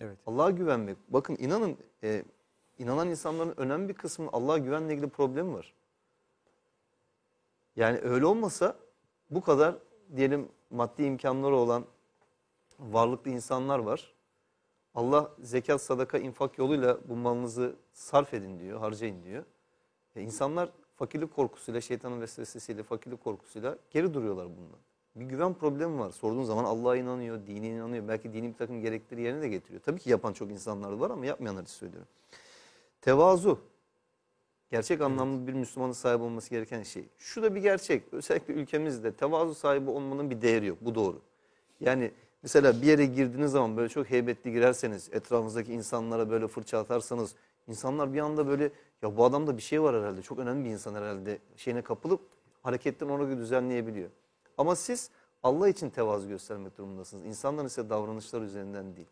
[0.00, 0.18] Evet.
[0.26, 0.96] Allah'a güvenmek.
[1.08, 2.24] Bakın inanın e,
[2.78, 5.74] inanan insanların önemli bir kısmının Allah'a güvenle ilgili problemi var.
[7.76, 8.76] Yani öyle olmasa
[9.30, 9.76] bu kadar
[10.16, 11.84] diyelim maddi imkanları olan
[12.78, 14.14] varlıklı insanlar var.
[14.94, 19.44] Allah zekat, sadaka, infak yoluyla bu malınızı sarf edin diyor, harcayın diyor.
[20.16, 24.78] E insanlar fakirlik korkusuyla, şeytanın vesvesesiyle, fakirlik korkusuyla geri duruyorlar bundan.
[25.16, 26.10] Bir güven problemi var.
[26.10, 28.08] Sorduğun zaman Allah'a inanıyor, dine inanıyor.
[28.08, 29.82] Belki dini bir takım gerekleri yerine de getiriyor.
[29.82, 32.08] Tabii ki yapan çok insanlar var ama yapmayanlar için söylüyorum.
[33.04, 33.58] Tevazu.
[34.70, 37.08] Gerçek anlamda bir Müslümanın sahip olması gereken şey.
[37.18, 38.02] Şu da bir gerçek.
[38.12, 40.78] Özellikle ülkemizde tevazu sahibi olmanın bir değeri yok.
[40.80, 41.20] Bu doğru.
[41.80, 42.10] Yani
[42.42, 47.34] mesela bir yere girdiğiniz zaman böyle çok heybetli girerseniz, etrafınızdaki insanlara böyle fırça atarsanız,
[47.68, 48.70] insanlar bir anda böyle
[49.02, 52.20] ya bu adamda bir şey var herhalde, çok önemli bir insan herhalde şeyine kapılıp
[52.62, 54.10] hareketlerini ona göre düzenleyebiliyor.
[54.58, 55.10] Ama siz
[55.42, 57.26] Allah için tevazu göstermek durumundasınız.
[57.26, 59.08] İnsanların ise davranışlar üzerinden değil.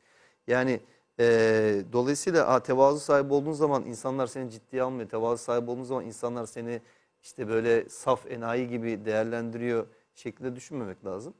[0.47, 0.81] Yani
[1.19, 5.09] eee, dolayısıyla a, tevazu sahibi olduğun zaman insanlar seni ciddiye almıyor.
[5.09, 6.81] Tevazu sahibi olduğun zaman insanlar seni
[7.23, 11.35] işte böyle saf enayi gibi değerlendiriyor şeklinde düşünmemek lazım.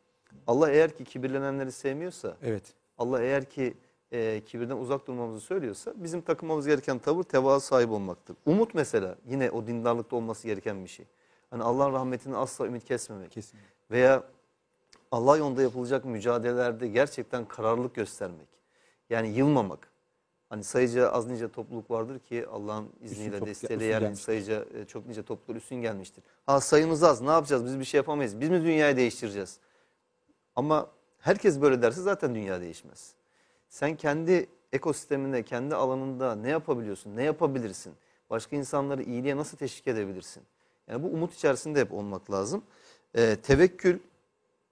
[0.47, 2.75] Allah eğer ki kibirlenenleri sevmiyorsa, Evet.
[2.99, 3.75] Allah eğer ki
[4.13, 8.37] e, kibirden uzak durmamızı söylüyorsa bizim takılmamız gereken tavır tevazu sahibi olmaktır.
[8.47, 11.07] Umut mesela yine o dindarlıkta olması gereken bir şey.
[11.51, 13.31] Hani Allah'ın rahmetini asla ümit kesmemek.
[13.31, 13.69] Kesinlikle.
[13.91, 14.23] Veya
[15.11, 18.49] Allah yolunda yapılacak mücadelelerde gerçekten kararlılık göstermek.
[19.11, 19.93] Yani yılmamak.
[20.49, 24.25] Hani sayıca az nice topluluk vardır ki Allah'ın izniyle desteğiyle üstün yani gelmiştir.
[24.25, 26.25] sayıca e, çok nice topluluklar üstün gelmiştir.
[26.47, 28.41] Ha sayımız az ne yapacağız biz bir şey yapamayız.
[28.41, 29.59] Biz mi dünyayı değiştireceğiz?
[30.57, 33.15] Ama herkes böyle derse zaten dünya değişmez.
[33.69, 37.93] Sen kendi ekosisteminde, kendi alanında ne yapabiliyorsun, ne yapabilirsin?
[38.31, 40.43] Başka insanları iyiliğe nasıl teşvik edebilirsin?
[40.89, 42.63] Yani bu umut içerisinde hep olmak lazım.
[43.15, 43.99] Ee, tevekkül,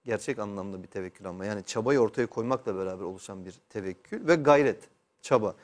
[0.05, 4.89] gerçek anlamda bir tevekkül ama yani çabayı ortaya koymakla beraber oluşan bir tevekkül ve gayret,
[5.21, 5.55] çaba.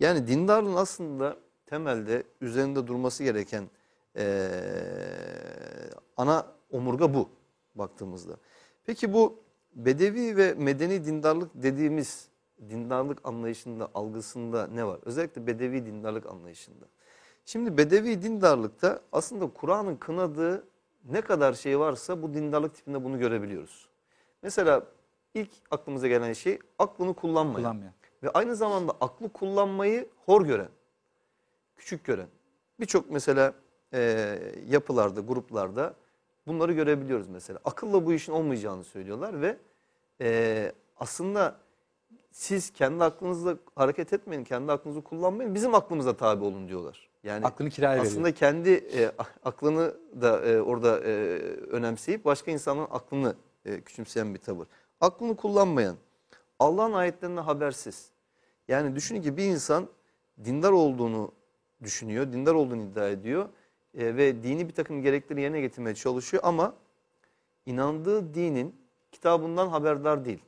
[0.00, 3.70] Yani dindarlığın aslında temelde üzerinde durması gereken
[4.16, 4.48] ee,
[6.16, 7.28] ana omurga bu
[7.74, 8.36] baktığımızda.
[8.86, 9.40] Peki bu
[9.74, 12.28] bedevi ve medeni dindarlık dediğimiz
[12.68, 15.00] dindarlık anlayışında, algısında ne var?
[15.04, 16.86] Özellikle bedevi dindarlık anlayışında.
[17.44, 20.64] Şimdi bedevi dindarlıkta aslında Kur'an'ın kınadığı
[21.10, 23.88] ne kadar şey varsa bu dindarlık tipinde bunu görebiliyoruz.
[24.42, 24.82] Mesela
[25.34, 27.56] ilk aklımıza gelen şey aklını kullanmayan.
[27.56, 27.92] Kullanmayan.
[28.22, 30.68] Ve aynı zamanda aklı kullanmayı hor gören,
[31.76, 32.28] küçük gören.
[32.80, 33.54] Birçok mesela
[33.92, 34.38] e,
[34.68, 35.94] yapılarda, gruplarda
[36.46, 37.58] bunları görebiliyoruz mesela.
[37.64, 39.56] Akılla bu işin olmayacağını söylüyorlar ve
[40.20, 41.56] e, aslında
[42.30, 47.08] siz kendi aklınızla hareket etmeyin, kendi aklınızı kullanmayın, bizim aklımıza tabi olun diyorlar.
[47.26, 48.06] Yani Aklını kiraya veriyor.
[48.06, 49.12] aslında kendi e,
[49.44, 51.10] aklını da e, orada e,
[51.70, 54.66] önemseyip başka insanın aklını e, küçümseyen bir tavır.
[55.00, 55.96] Aklını kullanmayan,
[56.58, 58.10] Allah'ın ayetlerinden habersiz.
[58.68, 59.88] Yani düşünün ki bir insan
[60.44, 61.32] dindar olduğunu
[61.82, 63.48] düşünüyor, dindar olduğunu iddia ediyor
[63.98, 66.74] e, ve dini bir takım gerekleri yerine getirmeye çalışıyor ama
[67.66, 68.74] inandığı dinin
[69.12, 70.42] kitabından haberdar değil.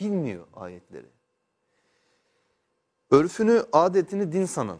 [0.00, 1.06] Bilmiyor ayetleri.
[3.10, 4.78] Örfünü, adetini din sanan,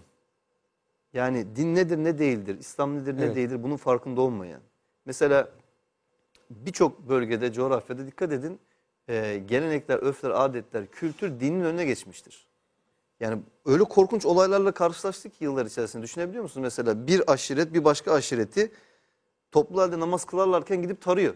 [1.12, 3.36] yani din nedir ne değildir, İslam nedir ne Evet.
[3.36, 4.61] değildir bunun farkında olmayan.
[5.04, 5.48] Mesela
[6.50, 8.61] birçok bölgede, coğrafyada dikkat edin
[9.08, 12.46] e, gelenekler, örfler, adetler, kültür dinin önüne geçmiştir.
[13.20, 16.02] Yani öyle korkunç olaylarla karşılaştık ki yıllar içerisinde.
[16.02, 16.62] Düşünebiliyor musunuz?
[16.62, 18.72] Mesela bir aşiret bir başka aşireti
[19.52, 21.34] toplu halde namaz kılarlarken gidip tarıyor.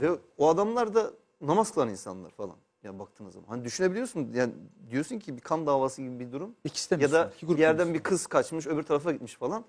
[0.00, 1.10] Ve o adamlar da
[1.40, 2.56] namaz kılan insanlar falan.
[2.82, 3.48] Ya baktığınız zaman.
[3.48, 4.52] Hani düşünebiliyorsun yani
[4.90, 6.54] diyorsun ki bir kan davası gibi bir durum.
[6.64, 7.94] İkisi de Ya Müslüman, da iki grup bir yerden Müslüman.
[7.94, 9.64] bir kız kaçmış öbür tarafa gitmiş falan.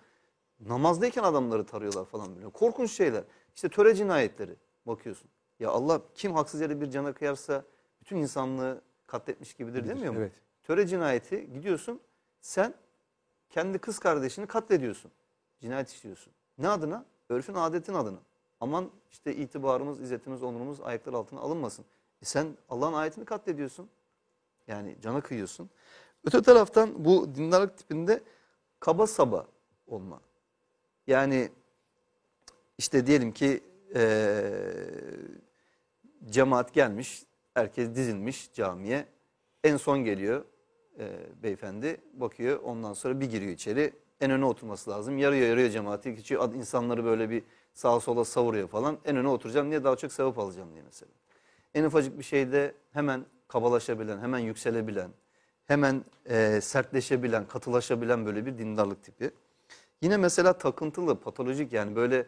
[0.59, 2.49] Namazdayken adamları tarıyorlar falan böyle.
[2.49, 3.24] Korkunç şeyler.
[3.55, 4.55] İşte töre cinayetleri
[4.86, 5.30] bakıyorsun.
[5.59, 7.64] Ya Allah kim haksız yere bir cana kıyarsa
[8.01, 10.20] bütün insanlığı katletmiş gibidir demiyor mu?
[10.20, 10.32] Evet.
[10.64, 11.99] Töre cinayeti gidiyorsun
[12.41, 12.74] sen
[13.49, 15.11] kendi kız kardeşini katlediyorsun.
[15.61, 16.34] Cinayet işliyorsun.
[16.57, 17.05] Ne adına?
[17.30, 18.20] Örfün adetin adına.
[18.59, 21.86] Aman işte itibarımız, izzetimiz, onurumuz ayaklar altına alınmasın.
[22.24, 23.89] E sen Allah'ın ayetini katlediyorsun.
[24.67, 25.69] Yani cana kıyıyorsun.
[26.26, 28.24] Öte taraftan bu dindarlık tipinde
[28.80, 29.47] kaba saba
[29.88, 30.21] olma.
[31.07, 31.49] Yani
[32.78, 33.63] işte diyelim ki
[33.95, 34.63] eee,
[36.30, 39.05] cemaat gelmiş, herkes dizilmiş camiye.
[39.63, 40.45] En son geliyor
[40.99, 41.07] eee,
[41.43, 43.93] beyefendi, bakıyor ondan sonra bir giriyor içeri.
[44.21, 45.17] En öne oturması lazım.
[45.17, 46.38] Yarıyor yarıyor cemaati.
[46.39, 47.43] Ad- insanları böyle bir
[47.74, 48.97] sağa sola savuruyor falan.
[49.05, 51.11] En öne oturacağım niye daha çok sevap alacağım diye mesela.
[51.74, 55.09] En ufacık bir şeyde hemen kabalaşabilen, hemen yükselebilen,
[55.65, 59.32] hemen eee, sertleşebilen, katılaşabilen böyle bir dindarlık tipi.
[60.01, 62.28] Yine mesela takıntılı, patolojik yani böyle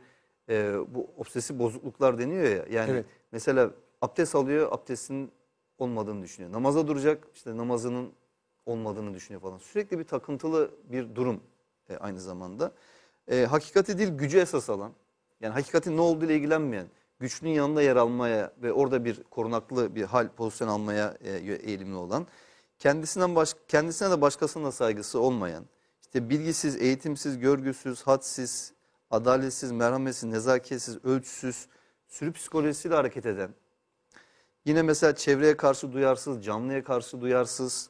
[0.49, 2.65] e, bu obsesif bozukluklar deniyor ya.
[2.69, 3.05] Yani Evet.
[3.31, 3.71] mesela
[4.01, 5.31] abdest alıyor, abdestin
[5.77, 6.53] olmadığını düşünüyor.
[6.53, 8.11] Namaza duracak, işte namazının
[8.65, 9.57] olmadığını düşünüyor falan.
[9.57, 11.41] Sürekli bir takıntılı bir durum
[11.89, 12.71] e, aynı zamanda.
[13.31, 14.91] E, hakikati değil gücü esas alan,
[15.41, 16.87] yani hakikatin ne olduğu ile ilgilenmeyen,
[17.19, 22.27] güçlünün yanında yer almaya ve orada bir korunaklı bir hal pozisyon almaya e, eğilimli olan,
[22.79, 25.65] kendisinden baş, kendisine de başkasına saygısı olmayan,
[26.01, 28.73] işte bilgisiz, eğitimsiz, görgüsüz, hadsiz,
[29.11, 31.67] adaletsiz, merhametsiz, nezaketsiz, ölçüsüz,
[32.07, 33.49] sürü psikolojisiyle hareket eden,
[34.65, 37.89] yine mesela çevreye karşı duyarsız, canlıya karşı duyarsız,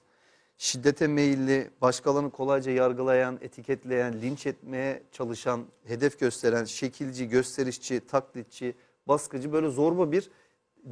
[0.57, 8.75] şiddete meyilli, başkalarını kolayca yargılayan, etiketleyen, linç etmeye çalışan, hedef gösteren, şekilci, gösterişçi, taklitçi,
[9.07, 10.29] baskıcı böyle zorba bir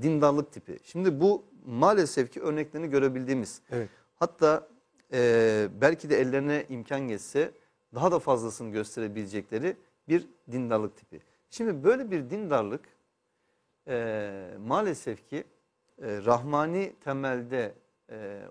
[0.01, 0.79] dindarlık tipi.
[0.83, 3.89] Şimdi bu maalesef ki örneklerini görebildiğimiz Evet.
[4.15, 4.67] Hatta
[5.13, 7.51] e, belki de ellerine imkan geçse
[7.95, 11.21] daha da fazlasını gösterebilecekleri bir dindarlık tipi.
[11.49, 12.85] Şimdi böyle bir dindarlık
[13.87, 15.45] e, maalesef ki e,
[16.01, 17.73] rahmani temelde
[18.09, 18.41] e,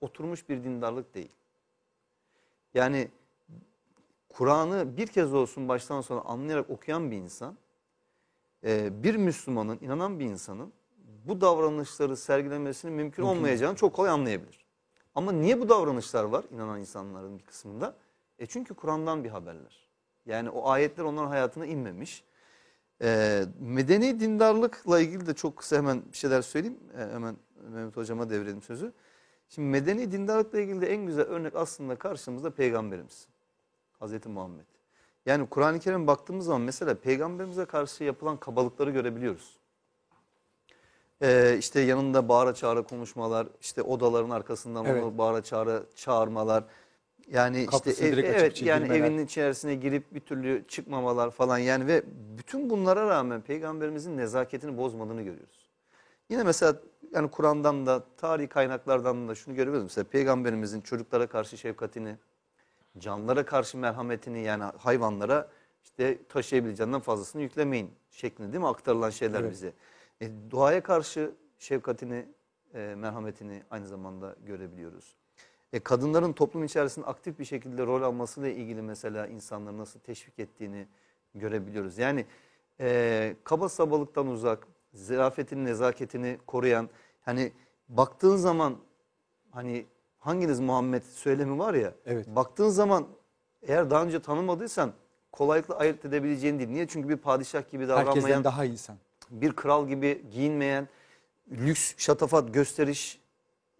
[0.00, 1.32] oturmuş bir dindarlık değil.
[2.74, 3.08] Yani
[4.28, 7.56] Kur'an'ı bir kez olsun baştan sona anlayarak okuyan bir insan,
[8.64, 10.72] e, bir Müslümanın, inanan bir insanın
[11.24, 14.66] bu davranışları sergilemesinin mümkün olmayacağını çok kolay anlayabilir.
[15.14, 17.96] Ama niye bu davranışlar var inanan insanların bir kısmında?
[18.38, 19.88] E çünkü Kur'an'dan bir haberler.
[20.26, 22.24] Yani o ayetler onların hayatına inmemiş.
[23.02, 26.78] Ee, medeni dindarlıkla ilgili de çok kısa hemen bir şeyler söyleyeyim.
[26.96, 27.36] Ee, hemen
[27.70, 28.92] Mehmet Hocama devredim sözü.
[29.48, 33.28] Şimdi medeni dindarlıkla ilgili de en güzel örnek aslında karşımızda Peygamberimiz.
[33.92, 34.71] Hazreti Muhammed.
[35.26, 39.56] Yani Kur'an-ı Kerim'e baktığımız zaman mesela Peygamberimize karşı yapılan kabalıkları görebiliyoruz.
[41.22, 45.02] Ee, işte yanında bağıra çağıra konuşmalar, işte odaların arkasından Evet.
[45.02, 46.64] onu bağıra çağıra çağırmalar.
[47.28, 49.04] Yani Kapısını işte ev- evet içeri yani girmeler.
[49.04, 52.02] evinin içerisine girip bir türlü çıkmamalar falan yani ve
[52.38, 55.68] bütün bunlara rağmen peygamberimizin nezaketini bozmadığını görüyoruz.
[56.30, 56.76] Yine mesela
[57.14, 59.84] yani Kur'an'dan da tarihi kaynaklardan da şunu görebiliyoruz.
[59.90, 62.16] Mesela peygamberimizin çocuklara karşı şefkatini,
[62.98, 65.50] canlara karşı merhametini yani hayvanlara
[65.84, 69.50] işte taşıyabileceğinden fazlasını yüklemeyin şeklinde değil mi aktarılan şeyler Evet.
[69.52, 69.72] bize.
[70.20, 72.26] E, doğaya karşı şefkatini,
[72.74, 75.16] e, merhametini aynı zamanda görebiliyoruz.
[75.72, 80.86] E, kadınların toplum içerisinde aktif bir şekilde rol almasıyla ilgili mesela insanları nasıl teşvik ettiğini
[81.34, 81.98] görebiliyoruz.
[81.98, 82.26] Yani
[82.80, 86.88] e, kaba sabalıktan uzak, zirafetini, nezaketini koruyan,
[87.22, 87.52] hani
[87.88, 88.76] baktığın zaman
[89.50, 89.86] hani
[90.22, 92.26] hanginiz Muhammed söylemi var ya, Evet.
[92.28, 93.06] baktığın zaman
[93.62, 94.92] eğer daha önce tanımadıysan
[95.32, 96.70] kolaylıkla ayırt edebileceğin değil.
[96.70, 96.86] Niye?
[96.86, 98.96] Çünkü bir padişah gibi davranmayan, Herkesten daha iyi insan.
[99.30, 100.88] bir kral gibi giyinmeyen,
[101.50, 103.20] lüks, şatafat, gösteriş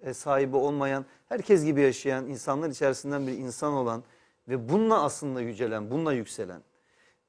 [0.02, 4.02] e, sahibi olmayan, herkes gibi yaşayan, insanlar içerisinden bir insan olan
[4.48, 6.62] ve bununla aslında yücelen, bununla yükselen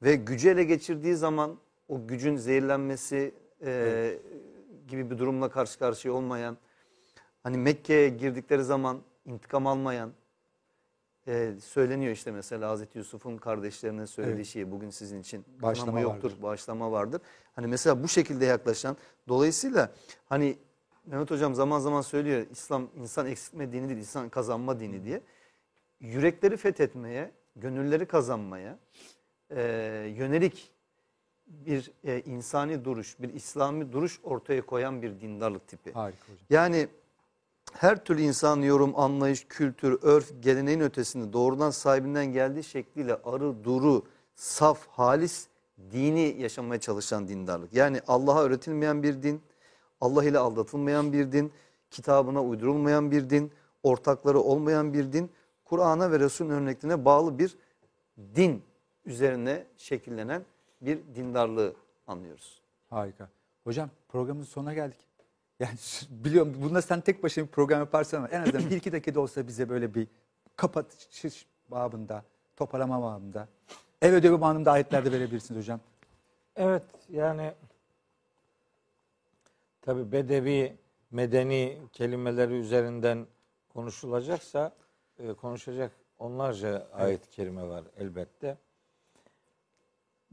[0.03, 1.57] ve gücü ele geçirdiği zaman
[1.89, 3.33] o gücün zehirlenmesi
[3.65, 4.19] e,
[4.87, 6.57] gibi bir durumla karşı karşıya olmayan,
[7.43, 10.11] hani Mekke'ye girdikleri zaman intikam almayan,
[11.27, 14.45] e, söyleniyor işte mesela Hazreti Yusuf'un kardeşlerine söylediği Evet.
[14.47, 16.43] şey bugün sizin için Bağışlama yoktur, vardır.
[16.43, 17.21] bağışlama vardır.
[17.55, 19.91] Hani mesela bu şekilde yaklaşan dolayısıyla
[20.25, 20.57] hani
[21.05, 25.21] Mehmet Hocam zaman zaman söylüyor İslam insan eksiltme dini değil insan kazanma dini diye.
[25.99, 28.79] Yürekleri fethetmeye, gönülleri kazanmaya
[29.49, 29.61] e,
[30.17, 30.71] yönelik
[31.47, 35.91] bir e, insani duruş, bir İslami duruş ortaya koyan bir dindarlık tipi.
[35.91, 36.45] Harika hocam.
[36.49, 36.87] Yani
[37.73, 44.03] her türlü insan yorum, anlayış, kültür, örf, geleneğin ötesinde doğrudan sahibinden geldiği şekliyle arı, duru,
[44.35, 45.47] saf, halis
[45.91, 47.73] dini yaşamaya çalışan dindarlık.
[47.73, 49.41] Yani Allah'a öğretilmeyen bir din,
[50.01, 51.51] Allah ile aldatılmayan bir din,
[51.91, 53.51] kitabına uydurulmayan bir din,
[53.83, 55.31] ortakları olmayan bir din,
[55.65, 57.57] Kur'an'a ve Resul'ün örneklerine bağlı bir
[58.35, 58.63] din
[59.05, 60.45] üzerine şekillenen
[60.81, 61.75] bir dindarlığı
[62.07, 62.61] anlıyoruz.
[62.89, 63.29] Harika.
[63.63, 64.99] Hocam programın sonuna geldik.
[65.63, 65.77] Yani
[66.09, 69.47] biliyorum bunda sen tek başına bir program yaparsan ama en azından bir iki dakikada olsa
[69.47, 70.07] bize böyle bir
[70.55, 72.23] kapatış babında,
[72.55, 73.47] toparlama babında.
[74.01, 75.79] Ev ödevi bağımında ayetlerde verebilirsiniz hocam.
[76.55, 77.53] Evet yani
[79.81, 80.77] tabi bedevi
[81.11, 83.27] medeni kelimeleri üzerinden
[83.69, 84.71] konuşulacaksa
[85.19, 88.57] e, konuşacak onlarca ayet-i kerime var elbette.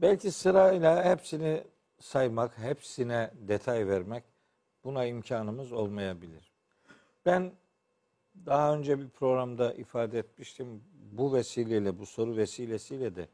[0.01, 1.63] Belki sırayla hepsini
[1.99, 4.30] saymak, hepsine detay vermek
[4.83, 6.51] buna imkanımız olmayabilir.
[7.25, 7.51] Ben
[8.45, 10.83] daha önce bir programda ifade etmiştim.
[11.11, 13.27] Bu vesileyle, bu soru vesilesiyle de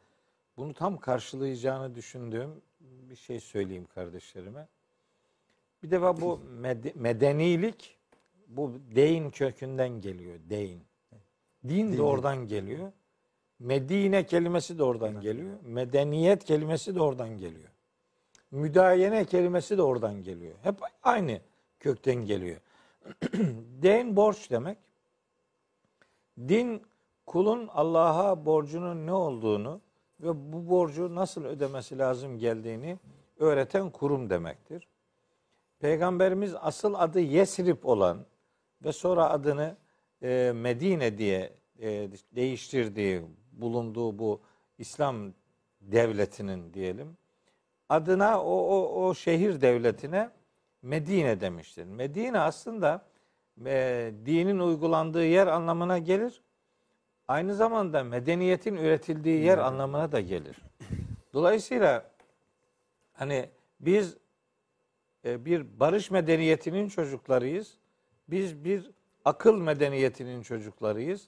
[0.58, 4.68] bunu tam karşılayacağını düşündüğüm bir şey söyleyeyim kardeşlerime.
[5.84, 7.98] Bir defa bu med- medenilik
[8.48, 10.36] bu deyin kökünden geliyor.
[10.50, 10.82] Deyin.
[11.68, 12.92] Din de oradan geliyor.
[13.60, 15.58] Medine kelimesi de oradan geliyor.
[15.64, 17.70] Medeniyet kelimesi de oradan geliyor.
[18.52, 20.56] Müdayene kelimesi de oradan geliyor.
[20.62, 21.42] Hep aynı
[21.80, 22.62] kökten geliyor.
[23.82, 24.78] Deyin borç demek.
[26.40, 26.82] Din
[27.26, 29.82] kulun Allah'a borcunun ne olduğunu
[30.20, 32.98] ve bu borcu nasıl ödemesi lazım geldiğini
[33.40, 34.88] öğreten kurum demektir.
[35.80, 38.26] Peygamberimiz asıl adı Yesrib olan
[38.84, 39.78] ve sonra adını
[40.24, 43.22] e, Medine diye e, değiştirdiği,
[43.52, 44.42] bulunduğu bu
[44.78, 45.34] İslam
[45.82, 47.18] devletinin diyelim
[47.90, 50.30] adına o, o, o şehir devletine
[50.82, 51.86] Medine demiştir.
[51.86, 53.06] Medine aslında
[53.66, 56.42] e, dinin uygulandığı yer anlamına gelir.
[57.28, 60.58] Aynı zamanda medeniyetin üretildiği yer anlamına da gelir.
[61.34, 62.12] Dolayısıyla
[63.14, 64.18] hani biz
[65.26, 67.78] e, bir barış medeniyetinin çocuklarıyız.
[68.28, 68.92] Biz bir
[69.26, 71.28] akıl medeniyetinin çocuklarıyız.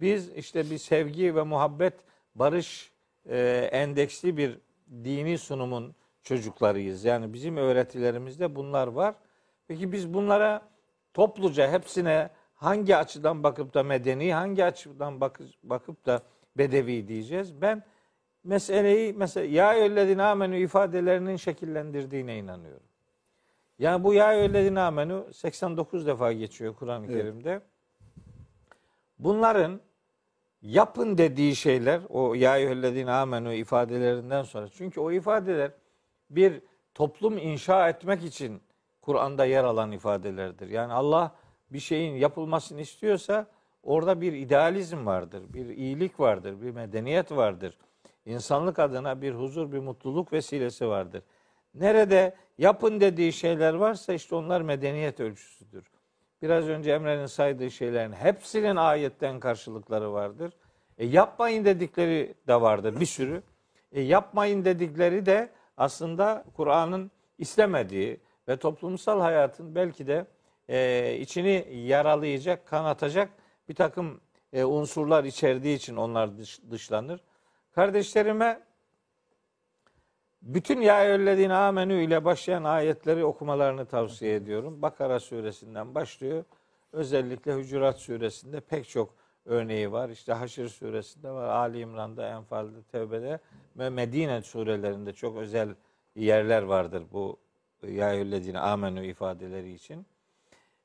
[0.00, 1.94] Biz işte bir sevgi ve muhabbet,
[2.34, 2.92] barış
[3.26, 4.58] e, endeksli bir
[4.90, 7.04] dini sunumun çocuklarıyız.
[7.04, 9.14] Yani bizim öğretilerimizde bunlar var.
[9.68, 10.62] Peki biz bunlara
[11.14, 16.22] topluca hepsine hangi açıdan bakıp da medeni, hangi açıdan bakıp, bakıp da
[16.56, 17.62] bedevi diyeceğiz?
[17.62, 17.82] Ben
[18.44, 22.86] meseleyi mesela ya eyyühellezine amenü ifadelerinin şekillendirdiğine inanıyorum.
[23.78, 27.16] Yani bu ya eyyühellezine amenü 89 defa geçiyor Kur'an-ı Evet.
[27.16, 27.60] Kerim'de.
[29.18, 29.80] Bunların
[30.64, 34.68] yapın dediği şeyler o ya eyyühellezine amenü ifadelerinden sonra.
[34.68, 35.70] Çünkü o ifadeler
[36.30, 36.60] bir
[36.94, 38.62] toplum inşa etmek için
[39.02, 40.68] Kur'an'da yer alan ifadelerdir.
[40.68, 41.34] Yani Allah
[41.70, 43.46] bir şeyin yapılmasını istiyorsa
[43.82, 47.78] orada bir idealizm vardır, bir iyilik vardır, bir medeniyet vardır.
[48.26, 51.22] İnsanlık adına bir huzur, bir mutluluk vesilesi vardır.
[51.74, 55.93] Nerede yapın dediği şeyler varsa işte onlar medeniyet ölçüsüdür.
[56.44, 60.52] Biraz önce Emre'nin saydığı şeylerin hepsinin ayetten karşılıkları vardır.
[60.98, 63.42] E, yapmayın dedikleri de vardır bir sürü.
[63.92, 70.26] E, yapmayın dedikleri de aslında Kur'an'ın istemediği ve toplumsal hayatın belki de
[70.68, 73.28] e, içini yaralayacak, kanatacak
[73.68, 74.20] bir takım
[74.52, 77.20] e, unsurlar içerdiği için onlar dış, dışlanır.
[77.72, 78.60] Kardeşlerime
[80.44, 84.82] bütün ya eyyühellezine amenü ile başlayan ayetleri okumalarını tavsiye ediyorum.
[84.82, 86.44] Bakara suresinden başlıyor.
[86.92, 89.14] Özellikle Hucurat suresinde pek çok
[89.44, 90.08] örneği var.
[90.08, 93.38] İşte Haşr suresinde var, Ali İmran'da, Enfal'de, Tevbe'de
[93.78, 95.68] ve Medine surelerinde çok özel
[96.16, 97.38] yerler vardır bu
[97.88, 100.06] ya eyyühellezine amenü ifadeleri için.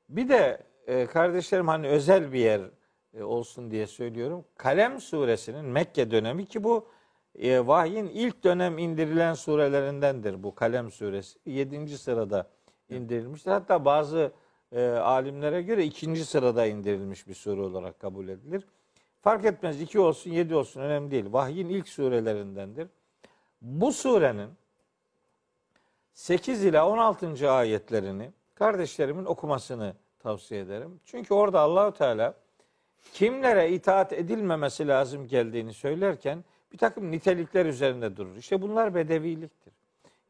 [0.08, 2.60] Bir de e, kardeşlerim hani özel bir yer
[3.14, 4.44] e, olsun diye söylüyorum.
[4.56, 6.88] Kalem suresinin Mekke dönemi ki bu
[7.38, 11.38] e, vahyin ilk dönem indirilen surelerindendir bu Kalem suresi.
[11.46, 12.46] Yedinci sırada
[12.88, 13.50] indirilmiştir.
[13.50, 14.32] Hatta bazı
[14.72, 18.66] e, alimlere göre ikinci sırada indirilmiş bir sure olarak kabul edilir.
[19.20, 21.26] Fark etmez iki olsun yedi olsun önemli değil.
[21.28, 22.88] Vahyin ilk surelerindendir.
[23.62, 24.50] Bu surenin
[26.12, 27.50] 8 ila 16.
[27.50, 31.00] ayetlerini kardeşlerimin okumasını tavsiye ederim.
[31.04, 32.34] Çünkü orada Allahü Teala
[33.12, 38.36] kimlere itaat edilmemesi lazım geldiğini söylerken bir takım nitelikler üzerinde durur.
[38.36, 39.72] İşte bunlar bedeviliktir.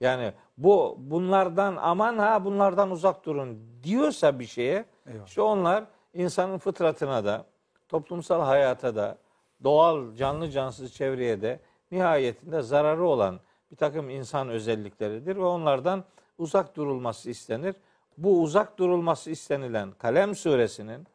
[0.00, 5.26] Yani bu bunlardan aman ha bunlardan uzak durun diyorsa bir şeye Eyvallah.
[5.26, 5.84] işte onlar
[6.14, 7.44] insanın fıtratına da
[7.88, 9.18] toplumsal hayata da
[9.64, 11.60] doğal canlı cansız çevreye de
[11.90, 16.04] nihayetinde zararı olan bir takım insan özellikleridir ve onlardan
[16.38, 17.74] uzak durulması istenir.
[18.18, 21.06] bu uzak durulması istenilen Kalem suresinin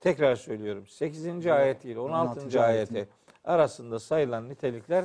[0.00, 1.46] tekrar söylüyorum 8.
[1.46, 2.40] ayet ile 16.
[2.40, 2.62] 16.
[2.62, 3.08] ayeti
[3.50, 5.04] arasında sayılan nitelikler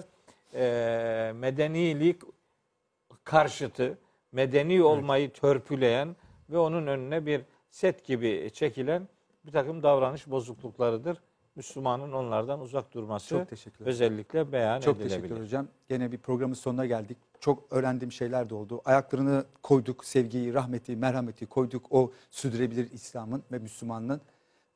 [0.54, 2.22] eee medenilik
[3.24, 3.98] karşıtı,
[4.32, 6.16] medeni olmayı törpüleyen
[6.50, 9.08] ve onun önüne bir set gibi çekilen
[9.46, 11.18] bir takım davranış bozukluklarıdır.
[11.56, 13.90] Müslümanın onlardan uzak durması Çok teşekkür ederim.
[13.90, 15.20] özellikle beyan Çok edilebilir.
[15.22, 15.68] teşekkür hocam.
[15.90, 17.18] Gene bir programın sonuna geldik.
[17.40, 18.82] Çok öğrendiğim şeyler de oldu.
[18.86, 21.86] Ayaklarını koyduk, sevgiyi, rahmeti, merhameti koyduk.
[21.92, 24.22] O sürdürebilir İslam'ın ve Müslümanlığın.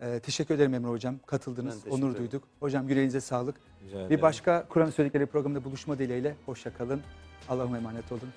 [0.01, 1.15] Ee, teşekkür ederim Emre Hocam.
[1.25, 2.17] Katıldınız, onur ederim.
[2.17, 2.43] duyduk.
[2.59, 3.55] Hocam yüreğinize sağlık.
[3.85, 4.21] Rica Bir ederim.
[4.21, 6.35] başka Kur'an söyledikleri programında buluşma dileğiyle.
[6.45, 7.01] Hoşça kalın.
[7.49, 8.29] Allah'ıma emanet olun.